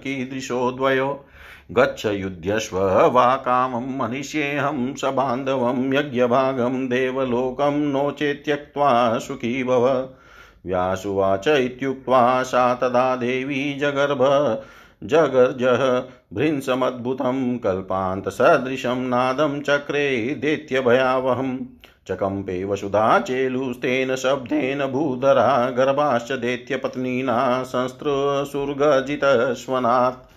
[0.04, 1.26] कीदृशो द्वयो?
[1.72, 10.10] गच्छ युध्यस्व वा कामं मनिष्येऽहं स बान्धवं यज्ञभागं देवलोकं नो चेत् त्यक्त्वा सुखी भव।
[10.68, 14.62] व्यासुवाच इत्युक्त्वा सा तदा देवी जगर्भ।
[15.04, 16.04] जगर्जः
[16.34, 21.58] भृंसमद्भुतं कल्पान्तसदृशं नादं चक्रे दैत्यभयावहम्
[22.08, 30.32] चकम्पे वसुधा चेलुस्तेन शब्देन भूधरा गर्भाश्च दैत्यपत्नीना संस्त्रसुर्गजितस्वनात्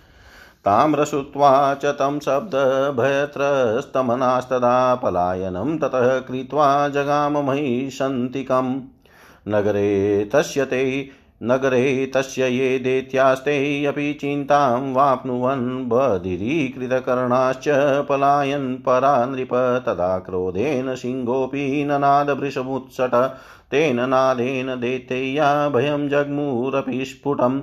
[0.65, 9.00] ताम्रश्रुत्वा च तं शब्दभयत्रस्तमनास्तदा पलायनं ततः कृत्वा जगाम महिषन्तिकम्
[9.47, 11.09] नगरे तस्य ते
[11.43, 17.65] नगरे तस्य ये दैत्यास्ते, अपि चिन्तां वाप्नुवन् बधिरीकृतकर्णाश्च
[18.09, 19.53] पलायन् परा नृप
[19.85, 23.37] तदा क्रोधेन सिंहोऽपि ननादवृषमुत्सट
[23.71, 27.61] तेन नादेन दैत्यय्या भयं जग्मुरपि स्फुटम्।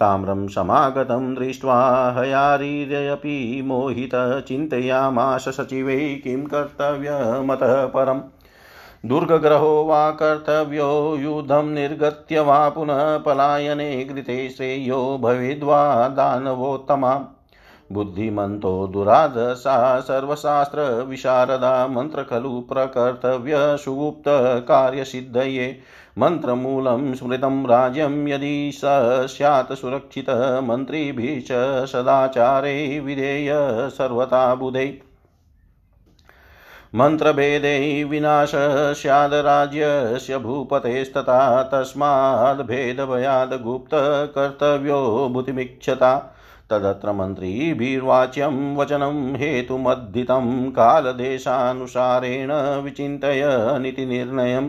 [0.00, 8.20] ताम्रं समागतं दृष्ट्वा हयारीर्यपि मोहितः चिन्तयामाश सचिवै किं कर्तव्यमतः परम्।
[9.06, 17.26] दुर्गग्रहो वा कर्तव्यो युद्धं निर्गत्य वा पुनः पलायने कृते श्रेयो भवेद्वा दानवोत्तमा।
[17.92, 25.80] बुद्धिमन्तो दुरादशा सर्वशास्त्रविशारदा मन्त्र खलु प्रकर्तव्य सुगुप्तकार्यसिद्धये
[26.18, 28.80] मन्त्रमूलं स्मृतं राज्यं यदि स
[29.26, 33.56] स्यात् सुरक्षितः मन्त्रिभिः च सदाचारे विधेय
[33.90, 35.00] सर्वथा बुधै।
[36.94, 38.52] मन्त्रभेदे विनाश
[38.98, 46.36] स्याद्राज्यस्य भूपतेस्तथा तस्माद्भेदभयाद् गुप्तकर्तव्यो बुद्धिमीक्षता
[46.70, 54.68] तदत्र मन्त्रीभिर्वाच्यं वचनं हेतुमद्धितं कालदेशानुसारेण विचिन्तय नीतिनिर्णयम्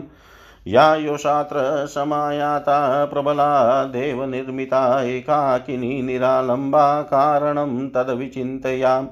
[0.66, 9.04] या समायाता प्रबला देवनिर्मिता एकाकिनी निरालम्बा कारणं तद्विचिन्तयां।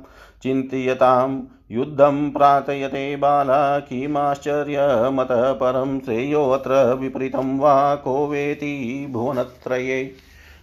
[0.43, 1.41] चिन्तयतां
[1.71, 10.15] युद्धं प्रार्थयते बाला किमाश्चर्यमतः परं श्रेयोऽत्र विपरीतं वा को वेति भुवनत्रये।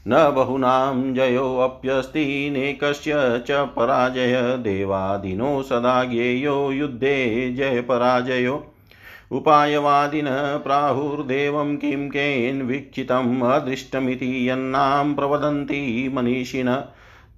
[0.07, 8.71] न बहूनां जयोऽप्यस्ति नेकस्य च पराजय, देवादिनो सदा ज्ञेयो युद्धे जयपराजयो
[9.31, 16.09] उपायवादिनः प्राहुर्देवं किं केन्वीक्षितम् अदृष्टमिति यन्नां प्रवदन्ति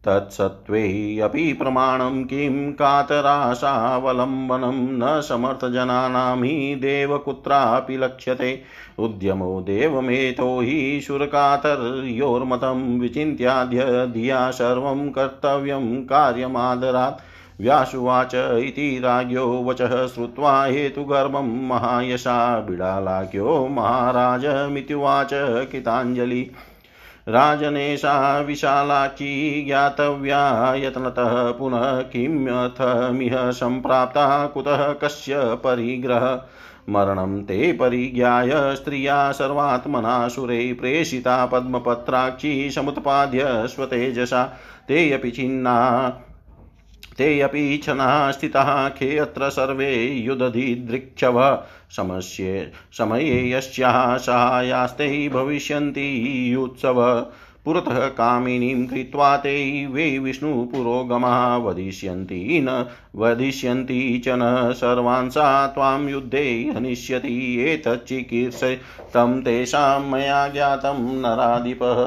[0.05, 8.61] तत्सत्त्वे प्रमाणं किं कातराशावलम्बनं न समर्थजनानां हि देव कुत्रापि लक्ष्यते।
[8.99, 17.21] उद्यमो देवमेतो हि शुरकातर्योर्मतं विचिन्त्याद्य धिया सर्वं कर्तव्यं कार्यमादरात्।
[17.61, 25.29] व्यासुवाच इति राज्ञो वचः श्रुत्वा हेतुगर्भं महायशा बिडालाख्यो महाराजमित्युवाच
[25.71, 26.51] कृताञ्जलि।
[27.27, 36.41] राजनेशा विशालाची ज्ञातव्या यत्नतः पुनः किमथमिह सम्प्राप्ता कुतः कस्य परिग्रह?
[36.89, 44.43] मरणं ते परिज्ञाय स्त्रिया सर्वात्मना सुरे प्रेषिता पद्मपत्राक्षी समुत्पाद्य स्वतेजसा।
[44.87, 46.09] ते छिन्ना
[47.17, 56.07] ते अपि छनाः स्थिताः खे अत्र सर्वे युदधिदृक्षव समस्ये समये यस्याः सहायास्ते भविष्यन्ति
[56.53, 57.01] युत्सव।
[57.65, 66.73] पुरतः कामिनीं कृत्वा ते वे विष्णुपुरोगमाः वदिष्यन्ति न वदिष्यन्ति च न। सर्वान् सा त्वां युद्धे
[66.75, 67.35] हनिष्यति
[67.69, 68.63] एतच्चिकीर्ष
[69.13, 72.03] तं तेषां मया ज्ञातं नराधिपः।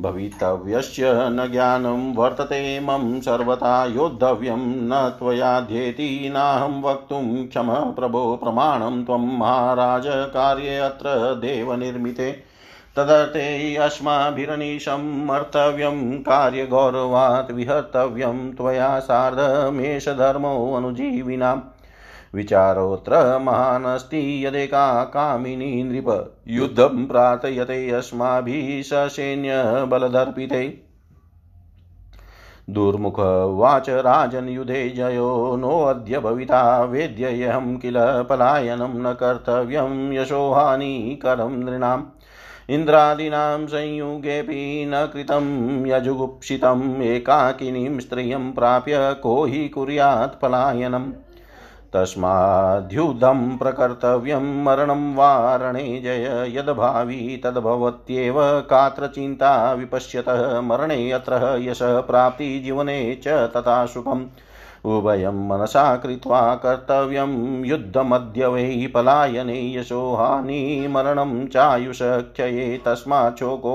[0.00, 9.38] भवितव्यस्य न ज्ञानं वर्तते मम सर्वथा योद्धव्यं। न त्वयाध्येति नाहं वक्तुं क्षम प्रभो प्रमाणं त्वं
[9.38, 12.50] महाराज कार्ये अत्र देवनिर्मिते।
[12.96, 21.60] तदर्थे अस्माभिरनीशं मर्तव्यं कार्यगौरवात् विहर्तव्यं। त्वया सार्धमेषधर्मोऽनुजीविनाम्
[22.34, 30.82] विचारोऽत्र महानस्ति यदेका कामिनी नृप। युद्धं प्रार्थयते अस्माभिः ससैन्यबलदर्पिते
[32.70, 42.02] दुर्मुखवाच राजन्युधे जयो नोऽद्य भविता वेद्ययहं किल पलायनं न कर्तव्यं यशोहानिकरं नृणाम्।
[42.70, 51.12] इन्द्रादीनां संयुगेऽपि न कृतं यजुगुप्सितम् एकाकिनीं स्त्रियं प्राप्य को हि कुर्यात् पलायनम्।
[51.94, 63.28] तस्माद्युद्धं प्रकर्तव्यं मरणं वारणे जय, यद्भावि तद्भवत्येव कात्र चिन्ता विपश्यतः मरणे अत्र यशः प्राप्तिजीवने च
[63.28, 64.24] तथा सुखम्
[64.84, 73.74] उभयं मनसा कृत्वा कर्तव्यं युद्धमद्य वै पलायने यशो हानिमरणं चायुषक्षये तस्मात् शोको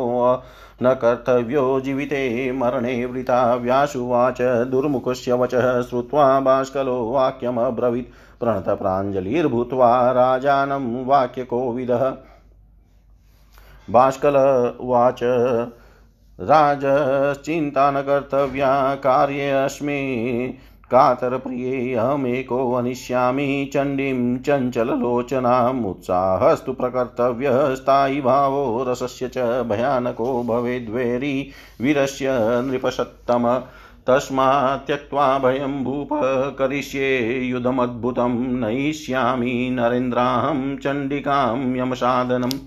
[0.84, 12.14] न कर्तव्यो जीविते मरणे वृता व्यासुवाच दुर्मुखस्य वचः श्रुत्वा बाष्कलो वाक्यमब्रवीत् प्रणतप्राञ्जलिर्भूत्वा राजानं वाक्यकोविदः
[13.90, 14.36] बाष्कल
[14.80, 15.20] उवाच,
[16.40, 20.00] राजश्चिन्ता न कर्तव्या कार्येऽस्मि
[20.92, 29.38] कातरप्रियेऽहमेको वनिष्यामि चण्डीं चञ्चललोचनाम् उत्साहस्तु प्रकर्तव्यः भावो रसस्य च
[29.70, 31.50] भयानको भवेद्वेरी
[31.82, 32.28] वीरस्य
[32.66, 33.48] नृपसत्तम
[34.08, 36.10] तस्मात् त्यक्त्वा भयं भूप
[36.60, 42.60] करिष्ये युधमद्भुतं नयिष्यामि नरेन्द्राहं चण्डिकां यमसाधनम्।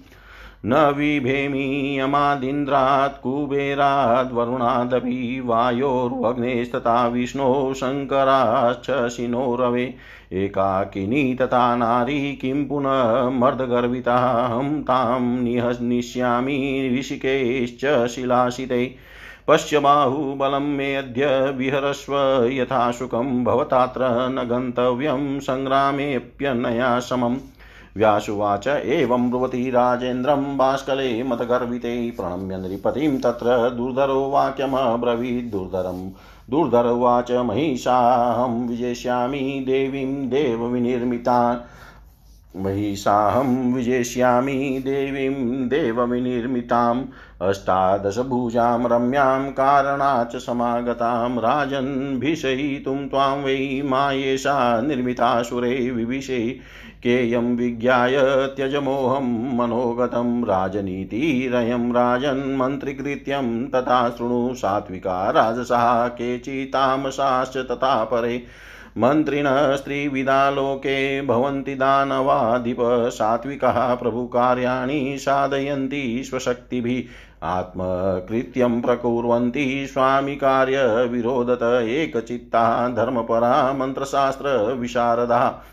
[0.67, 9.95] न बिभेमि यमादिन्द्रात् कुबेराद्वरुणादपि वायोर्वग्नेस्तथा, विष्णो शङ्कराश्च, शिनो रवे,
[10.33, 18.95] एकाकिनी तथा नारी, किं पुनः मर्दगर्विताहं, तां निहनिष्यामि ऋषिकेश्च शिलाशिते।
[19.49, 27.37] पश्य बाहुबलं मेऽद्य विहरस्व यथा सुखं भवतात्र न गन्तव्यं, सङ्ग्रामेऽप्यनया समम्।
[27.99, 36.11] व्यासुवाच एवं ब्रुवती राजेन्द्रं बाष्कले मतगर्विते प्रणम्य नृपतिं तत्र दुर्धरो वाक्यमब्रवीत् दुर्धरम्
[36.51, 41.69] दुर्धर। उवाच, महिषाहं विजेष्यामि देवीं देवविनिर्मिता।
[42.57, 47.05] महिषाहं विजेष्यामि देवीं देवविनिर्मिताम्।
[47.43, 56.61] अष्टादशभुजां रम्यां कारणाच् समागतां राजन् भीषयितुं त्वां वै मायेषा निर्मितासुरे विविशे।
[57.03, 58.17] केयं विज्ञाय
[58.57, 68.43] त्यजमोहं मनोगतं राजनीतिरयं राजन्मन्त्रिकृत्यं तथा शृणु सात्विका राजसाः केचितामसाश्च तथा परे।
[68.99, 72.77] मन्त्रिणः स्त्रीविदालोके भवन्ति दानवाधिप
[73.13, 85.65] सात्विकः प्रभुकार्याणि साधयन्ति स्वशक्तिभिः। आत्मकृत्यं प्रकुर्वन्ति स्वामिकार्यविरोधत एकचित्ता धर्मपरा मन्त्रशास्त्रविशारदा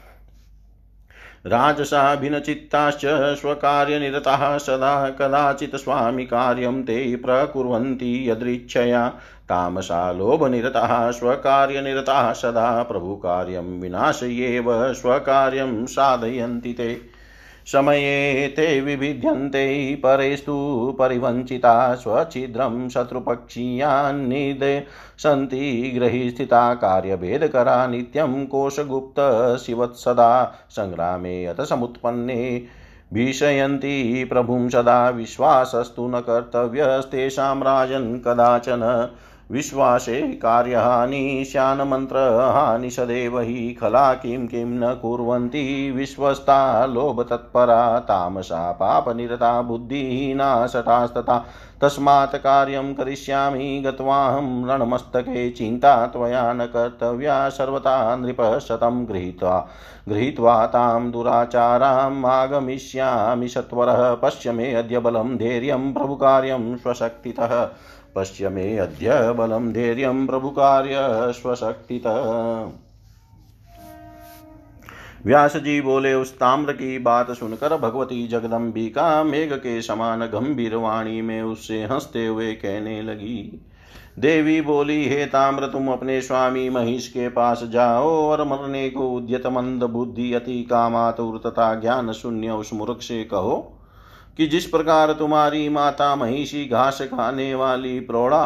[1.45, 3.01] राजसाभिनचित्ताश्च
[3.41, 9.07] स्वकार्यनिरताः सदा कदाचित् स्वामिकार्यं ते प्रकुर्वन्ति यदृच्छया।
[9.49, 17.14] तामसा लोभनिरताः स्वकार्यनिरताः सदा प्रभुकार्यं विनाशयेव स्वकार्यं साधयन्ति ते।
[17.71, 20.55] समये ते विभिद्यन्ते परेस्तु
[20.99, 24.79] परिवञ्चिता स्वच्छिद्रं शत्रुपक्षीयान्निदे
[25.19, 30.31] सन्ति गृहीस्थिता कार्यभेदकरा नित्यं कोशगुप्तशिवत्सदा
[30.75, 32.41] सङ्ग्रामे अथ समुत्पन्ने
[33.13, 38.83] भीषयन्ति प्रभुं सदा विश्वासस्तु न कर्तव्यस्तेषां राजन् कदाचन
[39.51, 50.67] विश्वासे कार्यहानि, श्यानमन्त्रहानि सदैव हि खला किं किं न कुर्वन्ति विश्वस्ता लोभतत्परा, तामसा पापनिरता बुद्धिहीना
[50.67, 51.45] शटास्तथा
[51.81, 59.67] तस्मात् कार्यं करिष्यामि, गत्वाहं रणमस्तके चिन्ता त्वया न कर्तव्या, सर्वथा नृपः शतं गृहीत्वा।
[60.09, 67.69] गृहीत्वा तां दुराचाराम् आगमिष्यामि सत्वरः, पश्य मे अद्य बलं, धैर्यं, प्रभुकार्यं स्वशक्तितः।
[68.15, 70.95] पश्य मे अद्य बलं धैर्यं प्रभुकार्य
[71.33, 72.71] स्वशक्तितः
[75.25, 81.21] व्यास जी बोले, उस ताम्र की बात सुनकर भगवती जगदम्बिका मेघ के समान गंभीर वाणी
[81.21, 83.65] में उससे हँसते हुए कहने लगी।
[84.19, 89.47] देवी बोली, हे ताम्र, तुम अपने स्वामी महिष के पास जाओ और मरने को उद्यत
[89.47, 93.74] मंद बुद्धि अति कामातुर तथा ज्ञान शून्य उस मूर्ख से कहो।
[94.37, 98.45] कि जिस प्रकार तुम्हारी माता महिषी घास खाने वाली प्रौढ़ा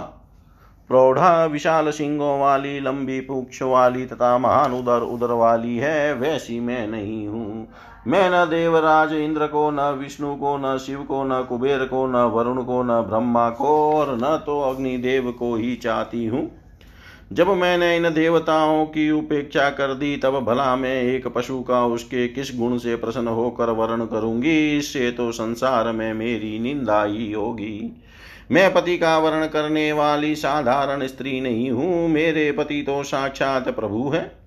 [0.87, 6.87] प्रौढ़ा विशाल सिंगों वाली, लंबी पूक्ष वाली तथा महान उदर उदर वाली है, वैसी मैं
[6.87, 7.67] नहीं हूँ।
[8.07, 12.15] मैं न देवराज इंद्र को, न विष्णु को, न शिव को, न कुबेर को, न
[12.15, 16.58] वरुण को, न ब्रह्मा को, और न तो अग्निदेव को ही चाहती हूँ।
[17.33, 22.27] जब मैंने इन देवताओं की उपेक्षा कर दी, तब भला मैं एक पशु का उसके
[22.27, 24.77] किस गुण से प्रसन्न होकर वर्ण करूँगी?
[24.77, 28.01] इससे तो संसार में मेरी निंदा ही होगी।
[28.51, 34.09] मैं पति का वर्ण करने वाली साधारण स्त्री नहीं हूँ। मेरे पति तो साक्षात प्रभु
[34.09, 34.38] है।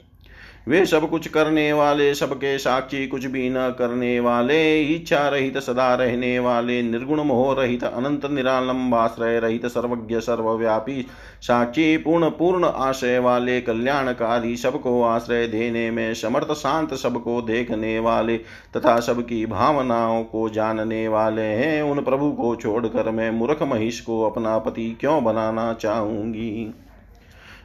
[0.69, 5.95] वे सब कुछ करने वाले, सबके साक्षी कुछ भी न करने वाले इच्छा रहित सदा
[5.95, 11.07] रहने वाले, निर्गुण मोह रहित अनंत निरालंबाश्रय रहित, सर्वज्ञ, सर्वव्यापी,
[11.43, 18.37] साक्षी, पूर्ण पूर्ण आश्रय वाले, कल्याणकारी, सबको आश्रय देने में समर्थ, शांत सबको देखने वाले
[18.77, 24.23] तथा सबकी भावनाओं को जानने वाले हैं। उन प्रभु को छोड़कर मैं मूर्ख महिष को
[24.23, 26.75] अपना पति क्यों बनाना चाहूँगी?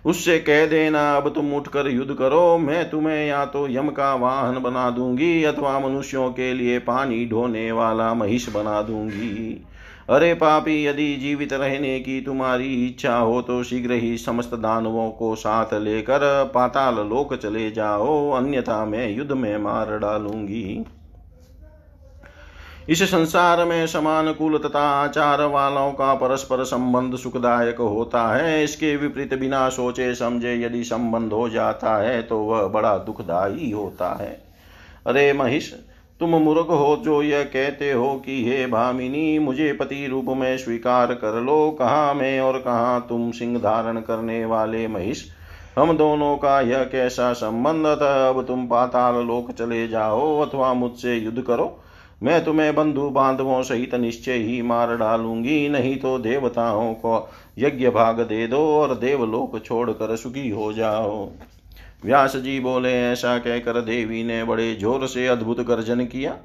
[0.08, 4.60] उससे कह देना, अब तुम उठकर युद्ध करो, मैं तुम्हें या तो यम का वाहन
[4.60, 9.66] बना दूँगी अथवा मनुष्यों के लिए पानी ढोने वाला महिष बना दूँगी।
[10.10, 15.36] अरे पापी, यदि जीवित रहने की तुम्हारी इच्छा हो तो शीघ्र ही समस्त दानवों को
[15.36, 20.86] साथ लेकर पाताल लोक चले जाओ, अन्यथा मैं युद्ध में मार डालूँगी।
[22.90, 28.96] इस संसार में समान कुल तथा आचार वालों का परस्पर संबंध सुखदायक होता है। इसके
[28.96, 34.30] विपरीत बिना सोचे समझे यदि संबंध हो जाता है तो वह बड़ा दुखदायी होता है।
[35.08, 35.72] अरे महिष,
[36.20, 41.14] तुम मूर्ख हो जो यह कहते हो कि हे भामिनी, मुझे पति रूप में स्वीकार
[41.14, 45.24] कर लो। कहाँ मैं और कहाँ तुम सिंह धारण करने वाले महिष?
[45.78, 47.86] हम दोनों का यह कैसा संबंध?
[48.02, 51.68] था अब तुम पाताल लोक चले जाओ अथवा मुझसे युद्ध करो।
[52.22, 58.20] मैं तुम्हें बंधु बांधवों सहित निश्चय ही मार डालूँगी। नहीं तो देवताओं को यज्ञ भाग
[58.20, 61.26] दे दो और देवलोक छोड़कर सुखी हो जाओ।
[62.06, 66.36] व्यास जी बोले, ऐसा कहकर देवी ने बड़े ज़ोर से अद्भुत गर्जन किया।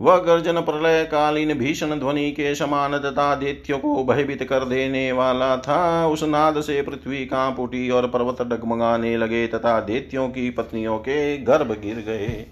[0.00, 5.56] वह गर्जन प्रलय कालीन भीषण ध्वनि के समान तथा दैत्यों को भयभीत कर देने वाला
[5.56, 10.98] था। उस नाद से पृथ्वी काँप उठी और पर्वत डगमगाने लगे। तथा दैत्यों की पत्नियों
[10.98, 12.46] के गर्भ गिर गए।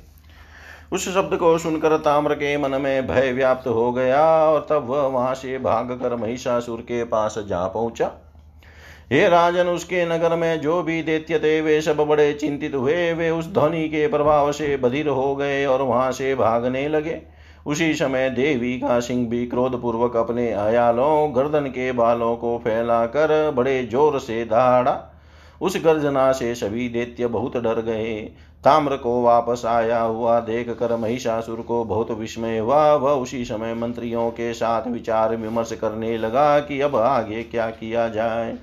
[0.93, 5.03] उस शब्द को सुनकर ताम्र के मन में भय व्याप्त हो गया और तब वह
[5.03, 8.11] वहाँ से भागकर महिषासुर के पास जा पहुँचा।
[9.12, 13.30] हे राजन, उसके नगर में जो भी दैत्य थे, वे सब बड़े चिंतित हुए। वे
[13.30, 17.20] उस ध्वनि के प्रभाव से बधिर हो गए और वहाँ से भागने लगे।
[17.66, 23.82] उसी समय देवी का सिंह भी क्रोधपूर्वक अपने अयालों गर्दन के बालों को फैलाकर बड़े
[23.84, 25.01] ज़ोर से दहाड़ा।
[25.61, 28.32] उस गर्जना से सभी दैत्य बहुत डर गए।
[28.65, 33.75] ताम्र को वापस आया हुआ देख कर महिषासुर को बहुत विस्मय हुआ। वह उसी समय
[33.75, 38.57] मंत्रियों के साथ विचार विमर्श करने लगा कि अब आगे क्या किया जाए।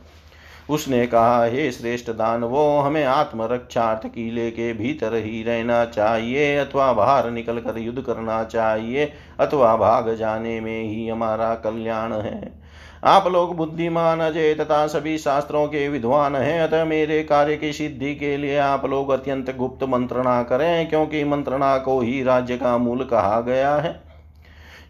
[0.70, 6.94] उसने कहा, हे श्रेष्ठ दान वो हमें आत्मरक्षार्थ किले के भीतर ही रहना चाहिए, अथवा
[6.94, 12.65] बाहर निकल कर युद्ध करना चाहिए, अथवा भाग जाने में ही हमारा कल्याण है।
[13.06, 18.16] आप लोग बुद्धिमान अजय तथा सभी शास्त्रों के विद्वान हैं, अतः मेरे कार्य की सिद्धि
[18.16, 23.04] के लिए आप लोग अत्यंत गुप्त मंत्रणा करें, क्योंकि मंत्रणा को ही राज्य का मूल
[23.04, 24.05] कहा गया है।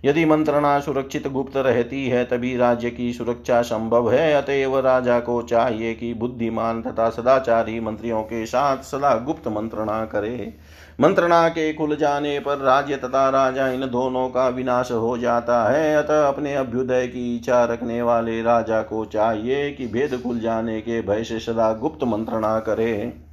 [0.05, 5.41] यदि मंत्रणा सुरक्षित गुप्त रहती है, तभी राज्य की सुरक्षा संभव है। अतएव राजा को
[5.41, 10.53] चाहिए कि बुद्धिमान तथा सदाचारी मंत्रियों के साथ सदा गुप्त मंत्रणा करे।
[11.01, 15.95] मंत्रणा के खुल जाने पर राज्य तथा राजा इन दोनों का विनाश हो जाता है।
[15.95, 21.01] अतः अपने अभ्युदय की इच्छा रखने वाले राजा को चाहिए कि भेद खुल जाने के
[21.01, 23.24] भय से सदा गुप्त मंत्रणा करे।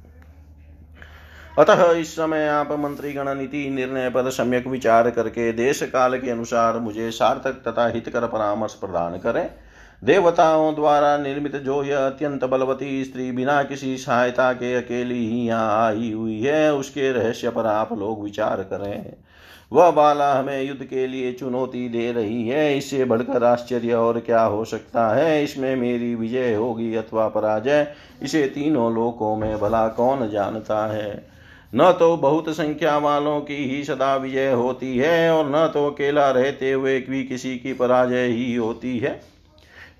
[1.59, 6.77] अतः इस समय आप मंत्रीगण नीति निर्णय पर सम्यक विचार करके देश काल के अनुसार
[6.79, 9.49] मुझे सार्थक तथा हितकर परामर्श प्रदान करें।
[10.03, 15.87] देवताओं द्वारा निर्मित जो यह अत्यंत बलवती स्त्री बिना किसी सहायता के अकेली ही यहाँ
[15.87, 19.13] आई हुई है, उसके रहस्य पर आप लोग विचार करें।
[19.71, 24.43] वह बाला हमें युद्ध के लिए चुनौती दे रही है, इससे बढ़कर आश्चर्य और क्या
[24.43, 25.43] हो सकता है?
[25.43, 27.87] इसमें मेरी विजय होगी अथवा पराजय,
[28.23, 31.32] इसे तीनों लोकों में भला कौन जानता है?
[31.75, 36.29] न तो बहुत संख्या वालों की ही सदा विजय होती है और न तो अकेला
[36.31, 39.21] रहते हुए भी किसी की पराजय ही होती है।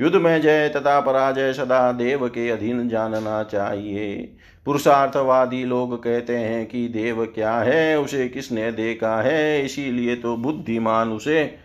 [0.02, 6.66] युद्ध में जय तथा पराजय सदा देव के अधीन जानना चाहिए। पुरुषार्थवादी लोग कहते हैं
[6.66, 11.56] कि देव क्या है, उसे किसने देखा है, इसीलिए तो बुद्धिमान उसे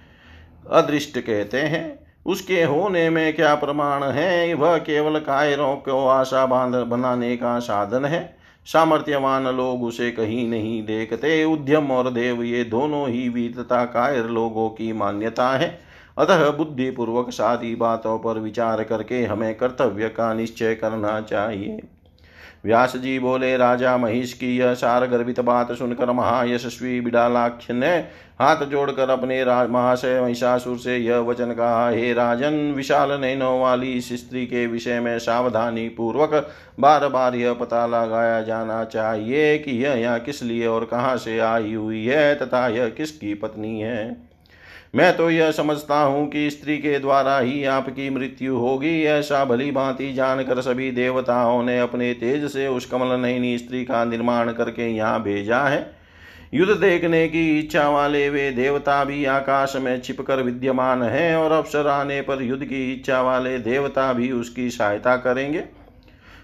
[0.70, 6.74] अदृष्ट कहते हैं। उसके होने में क्या प्रमाण है, वह केवल कायरों को आशा बाँध
[6.74, 8.37] बनाने का साधन है।
[8.68, 14.68] सामर्थ्यवान लोग उसे कहीं नहीं देखते। उद्यम और देव ये दोनों ही वीरता कायर लोगों
[14.70, 15.78] की मान्यता है।
[16.18, 21.80] अतः बुद्धिपूर्वक सारी बातों पर विचार करके हमें कर्तव्य का निश्चय करना चाहिए।
[22.64, 27.98] व्यास जी बोले, राजा महिष की यह सार गर्भित बात सुनकर महायशस्वी बिडालाक्ष ने
[28.38, 34.12] हाथ जोड़कर अपने महाशय महिषासुर से यह वचन कहा, हे राजन, विशाल नैनों वाली इस
[34.18, 39.94] स्त्री के विषय में सावधानी पूर्वक बार बार यह पता लगाया जाना चाहिए कि यह
[39.94, 44.16] यहाँ किस लिए और कहाँ से आई हुई है तथा यह किसकी पत्नी है।
[44.94, 49.70] मैं तो यह समझता हूँ कि स्त्री के द्वारा ही आपकी मृत्यु होगी। ऐसा भली
[49.70, 54.88] भांति जानकर सभी देवताओं ने अपने तेज से उस कमल नयनी स्त्री का निर्माण करके
[54.88, 55.97] यहाँ भेजा है।
[56.52, 61.86] युद्ध देखने की इच्छा वाले वे देवता भी आकाश में छिपकर विद्यमान हैं और अवसर
[61.86, 65.64] आने पर युद्ध की इच्छा वाले देवता भी उसकी सहायता करेंगे।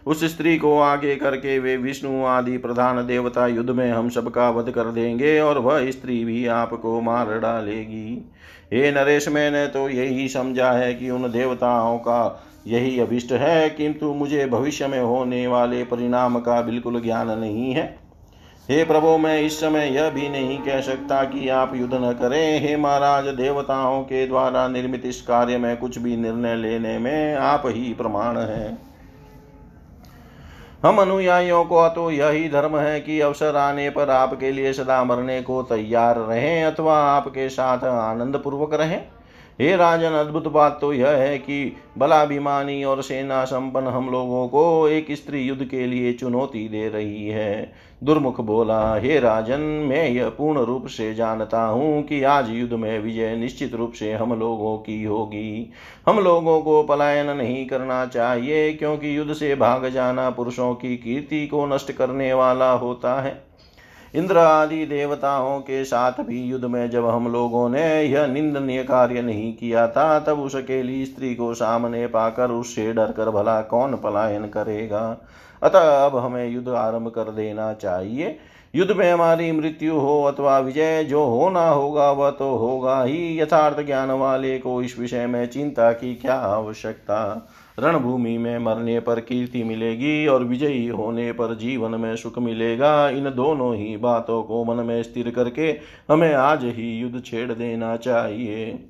[0.07, 4.71] उस स्त्री को आगे करके वे विष्णु आदि प्रधान देवता युद्ध में हम सबका वध
[4.71, 8.33] कर देंगे और वह स्त्री भी आपको मार डालेगी।
[8.73, 14.13] हे नरेश, मैंने तो यही समझा है कि उन देवताओं का यही अभिष्ट है, किंतु
[14.15, 18.04] मुझे भविष्य में होने वाले परिणाम का बिल्कुल ज्ञान नहीं है।
[18.71, 22.61] हे प्रभु, मैं इस समय यह भी नहीं कह सकता कि आप युद्ध न करें।
[22.61, 27.63] हे महाराज, देवताओं के द्वारा निर्मित इस कार्य में कुछ भी निर्णय लेने में आप
[27.67, 28.79] ही प्रमाण हैं।
[30.83, 35.41] हम अनुयायियों को तो यही धर्म है कि अवसर आने पर आपके लिए सदा मरने
[35.43, 39.03] को तैयार रहें अथवा आपके साथ आनंद पूर्वक रहें।
[39.61, 44.89] हे राजन, अद्भुत बात तो यह है कि बलाभिमानी और सेना संपन्न हम लोगों को
[44.89, 47.73] एक स्त्री युद्ध के लिए चुनौती दे रही है।
[48.05, 52.99] दुर्मुख बोला, हे राजन, मैं यह पूर्ण रूप से जानता हूँ कि आज युद्ध में
[52.99, 55.73] विजय निश्चित रूप से हम लोगों की होगी।
[56.07, 61.47] हम लोगों को पलायन नहीं करना चाहिए, क्योंकि युद्ध से भाग जाना पुरुषों की कीर्ति
[61.47, 63.54] को नष्ट करने वाला होता है।
[64.15, 69.23] इंद्र आदि देवताओं के साथ भी युद्ध में जब हम लोगों ने यह निंदनीय कार्य
[69.23, 73.95] नहीं किया था, तब उस अकेली स्त्री को सामने पाकर उससे डर कर भला कौन
[73.95, 75.17] पलायन करेगा।
[75.63, 78.39] अतः अब हमें युद्ध आरंभ कर देना चाहिए।
[78.75, 83.87] युद्ध में हमारी मृत्यु हो अथवा विजय जो होना होगा, वह तो होगा ही। यथार्थ
[83.87, 87.49] ज्ञान वाले को इस विषय में चिंता की क्या आवश्यकता?
[87.79, 93.25] रणभूमि में मरने पर कीर्ति मिलेगी और विजयी होने पर जीवन में सुख मिलेगा। इन
[93.25, 95.77] दोनों ही बातों को मन में स्थिर करके
[96.11, 98.89] हमें आज ही युद्ध छेड़ देना चाहिए।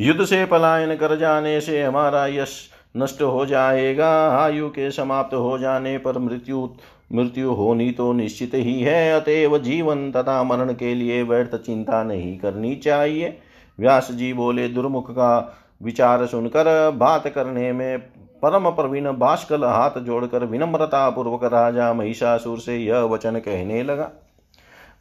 [0.00, 5.58] युद्ध से पलायन कर जाने से हमारा यश नष्ट हो जाएगा। आयु के समाप्त हो
[5.58, 6.68] जाने पर मृत्यु
[7.12, 12.38] मृत्यु होनी तो निश्चित ही है। अतएव जीवन तथा मरण के लिए व्यर्थ चिंता नहीं
[12.38, 13.38] करनी चाहिए।
[13.78, 17.98] व्यास जी बोले, दुर्मुख का विचार सुनकर बात करने में
[18.42, 24.10] परम प्रवीण बाष्कल हाथ जोड़कर विनम्रता पूर्वक राजा महिषासुर से यह वचन कहने लगा।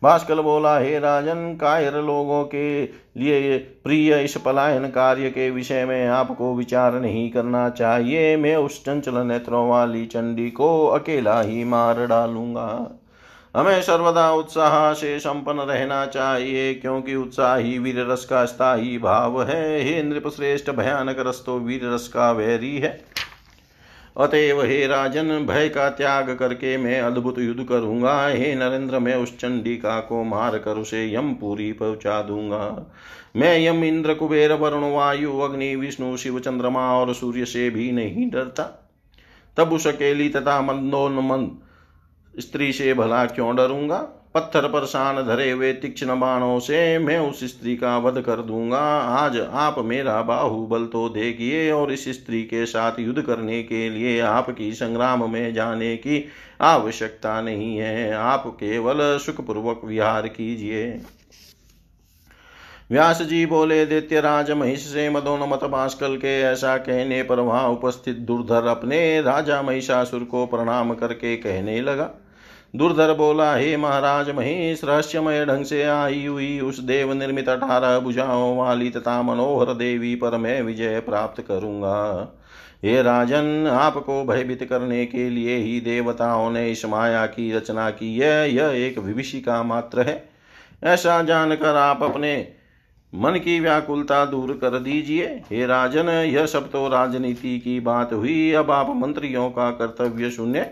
[0.04, 2.84] भास्कर बोला, हे राजन, कायर लोगों के
[3.18, 8.84] लिए प्रिय इस पलायन कार्य के विषय में आपको विचार नहीं करना चाहिए। मैं उस
[8.86, 12.68] चंचल नेत्रों वाली चंडी को अकेला ही मार डालूँगा।
[13.56, 19.42] हमें सर्वदा उत्साह से संपन्न रहना चाहिए, क्योंकि उत्साह ही वीर रस का स्थायी भाव
[19.44, 22.90] है। हे नृप श्रेष्ठ भयानक रस तो वीर रस का वैरी है।
[24.18, 29.38] अतएव हे राजन, भय का त्याग करके मैं अद्भुत युद्ध करूँगा। हे नरेंद्र, मैं उस
[29.38, 32.92] चंडिका को मार कर उसे यम पूरी पहुँचा दूँगा।
[33.36, 38.30] मैं यम इंद्र, कुबेर, वरुण, वायु, अग्नि, विष्णु, शिव, चंद्रमा और सूर्य से भी नहीं
[38.32, 38.64] डरता।
[39.58, 41.58] तब उस अकेली तथा मंदोन्मंद
[42.40, 43.98] स्त्री से भला क्यों डरूँगा?
[44.36, 48.80] पत्थर पर शान धरे हुए तीक्ष्ण बाणों से मैं उस स्त्री का वध कर दूँगा।
[49.00, 54.20] आज आप मेरा बाहुबल तो देखिए और इस स्त्री के साथ युद्ध करने के लिए
[54.20, 56.26] आपकी संग्राम में जाने की
[56.62, 60.86] आवश्यकता नहीं है। आप केवल सुखपूर्वक विहार कीजिए।
[62.92, 68.18] व्यास जी बोले, दैत्य राज, महिष से मदोनमत भास्कल के ऐसा कहने पर वहाँ उपस्थित
[68.18, 72.12] दुर्धर अपने राजा महिषासुर को प्रणाम करके कहने लगा।
[72.76, 78.58] दुर्धर बोला, हे महाराज, महेश, रहस्यमय ढंग से आई हुई उस देव निर्मित अठारह भुजाओं
[78.58, 82.28] वाली तथा मनोहर देवी पर मैं विजय प्राप्त करूँगा।
[82.84, 88.18] हे राजन, आपको भयभीत करने के लिए ही देवताओं ने इस माया की रचना की
[88.18, 90.30] है। यह एक विभीषिका मात्र है।
[90.84, 92.48] ऐसा जानकर आप अपने
[93.16, 98.52] मन की व्याकुलता दूर कर दीजिए। हे राजन, यह सब तो राजनीति की बात हुई।
[98.52, 100.66] अब आप मंत्रियों का कर्तव्य सुनिए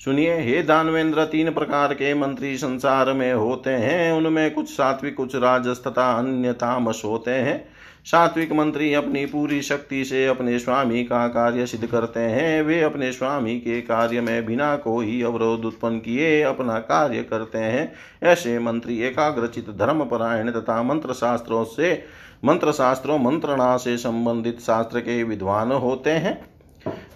[0.00, 5.36] सुनिए, हे दानवेंद्र, तीन प्रकार के मंत्री संसार में होते हैं। उनमें कुछ सात्विक, कुछ
[5.36, 7.68] राजस तथा अन्य तामस होते हैं।
[8.04, 13.12] सात्विक मंत्री अपनी पूरी शक्ति से अपने स्वामी का कार्य सिद्ध करते हैं। वे अपने
[13.12, 17.92] स्वामी के कार्य में बिना कोई अवरोध उत्पन्न किए अपना कार्य करते हैं।
[18.22, 22.04] ऐसे मंत्री एकाग्रचित धर्मपरायण तथा मंत्र शास्त्रों से
[22.44, 26.55] मंत्र शास्त्रों मंत्रणा से संबंधित शास्त्र के विद्वान होते हैं।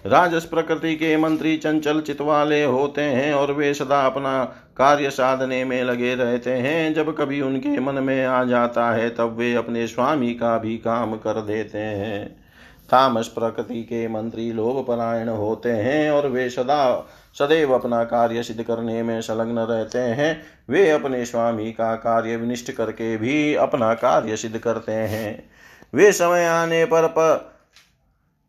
[0.05, 4.43] राजस प्रकृति के मंत्री चंचल चित वाले होते हैं और वे सदा अपना
[4.77, 9.35] कार्य साधने में लगे रहते हैं। जब कभी उनके मन में आ जाता है तब
[9.37, 12.41] वे अपने स्वामी का भी काम कर देते हैं।
[12.89, 17.09] तामस प्रकृति के मंत्री लोभ परायण होते हैं और वे सदा
[17.39, 22.71] सदैव अपना कार्य सिद्ध करने में संलग्न रहते हैं। वे अपने स्वामी का कार्य विनिष्ट
[22.71, 25.49] करके भी अपना कार्य सिद्ध करते हैं।
[25.93, 27.51] वे समय आने पर, पर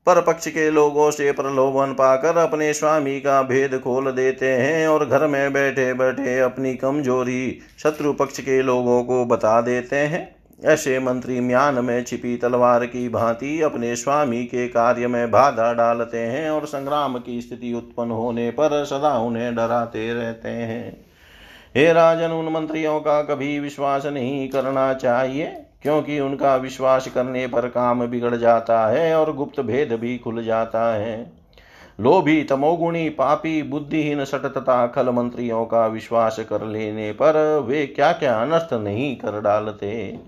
[0.06, 5.04] पर पक्ष के लोगों से प्रलोभन पाकर अपने स्वामी का भेद खोल देते हैं और
[5.06, 10.98] घर में बैठे बैठे अपनी कमज़ोरी शत्रु पक्ष के लोगों को बता देते हैं। ऐसे
[10.98, 16.50] मंत्री म्यान में छिपी तलवार की भांति अपने स्वामी के कार्य में बाधा डालते हैं
[16.50, 21.06] और संग्राम की स्थिति उत्पन्न होने पर सदा उन्हें डराते रहते हैं।
[21.76, 27.68] हे राजन, उन मंत्रियों का कभी विश्वास नहीं करना चाहिए। क्योंकि उनका विश्वास करने पर
[27.68, 31.32] काम बिगड़ जाता है और गुप्त भेद भी खुल जाता है।
[32.00, 38.12] लोभी, तमोगुणी, पापी, बुद्धिहीन सट तथा खल मंत्रियों का विश्वास कर लेने पर वे क्या
[38.12, 40.18] क्या अनर्थ नहीं कर डालते।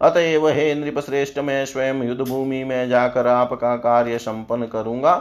[0.00, 5.12] अतएव हे नृप श्रेष्ठ मैं स्वयं युद्ध भूमि में जाकर आपका कार्य संपन्न करूँगा।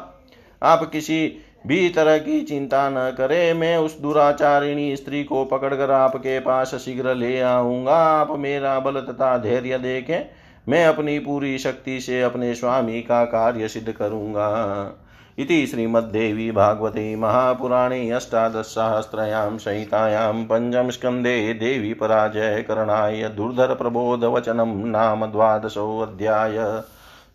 [0.64, 1.28] आप किसी
[1.66, 7.16] भी तरह की चिंता न करे, मैं उस दुराचारिणी स्त्री को पकड़कर आपके पास शीघ्र
[7.16, 10.26] ले आऊँगा। आप मेरा बल तथा धैर्य देखें,
[10.70, 15.04] मैं अपनी पूरी शक्ति से अपने स्वामी का कार्य सिद्ध करूँगा।
[15.40, 26.58] इति श्रीमद्देवी भागवते महापुराणे अष्टादशसहस्रयां संहितायां पञ्चमस्कन्धे देवी पराजयकरणाय दुर्धरप्रबोधवचनं नाम द्वादशोऽध्याय।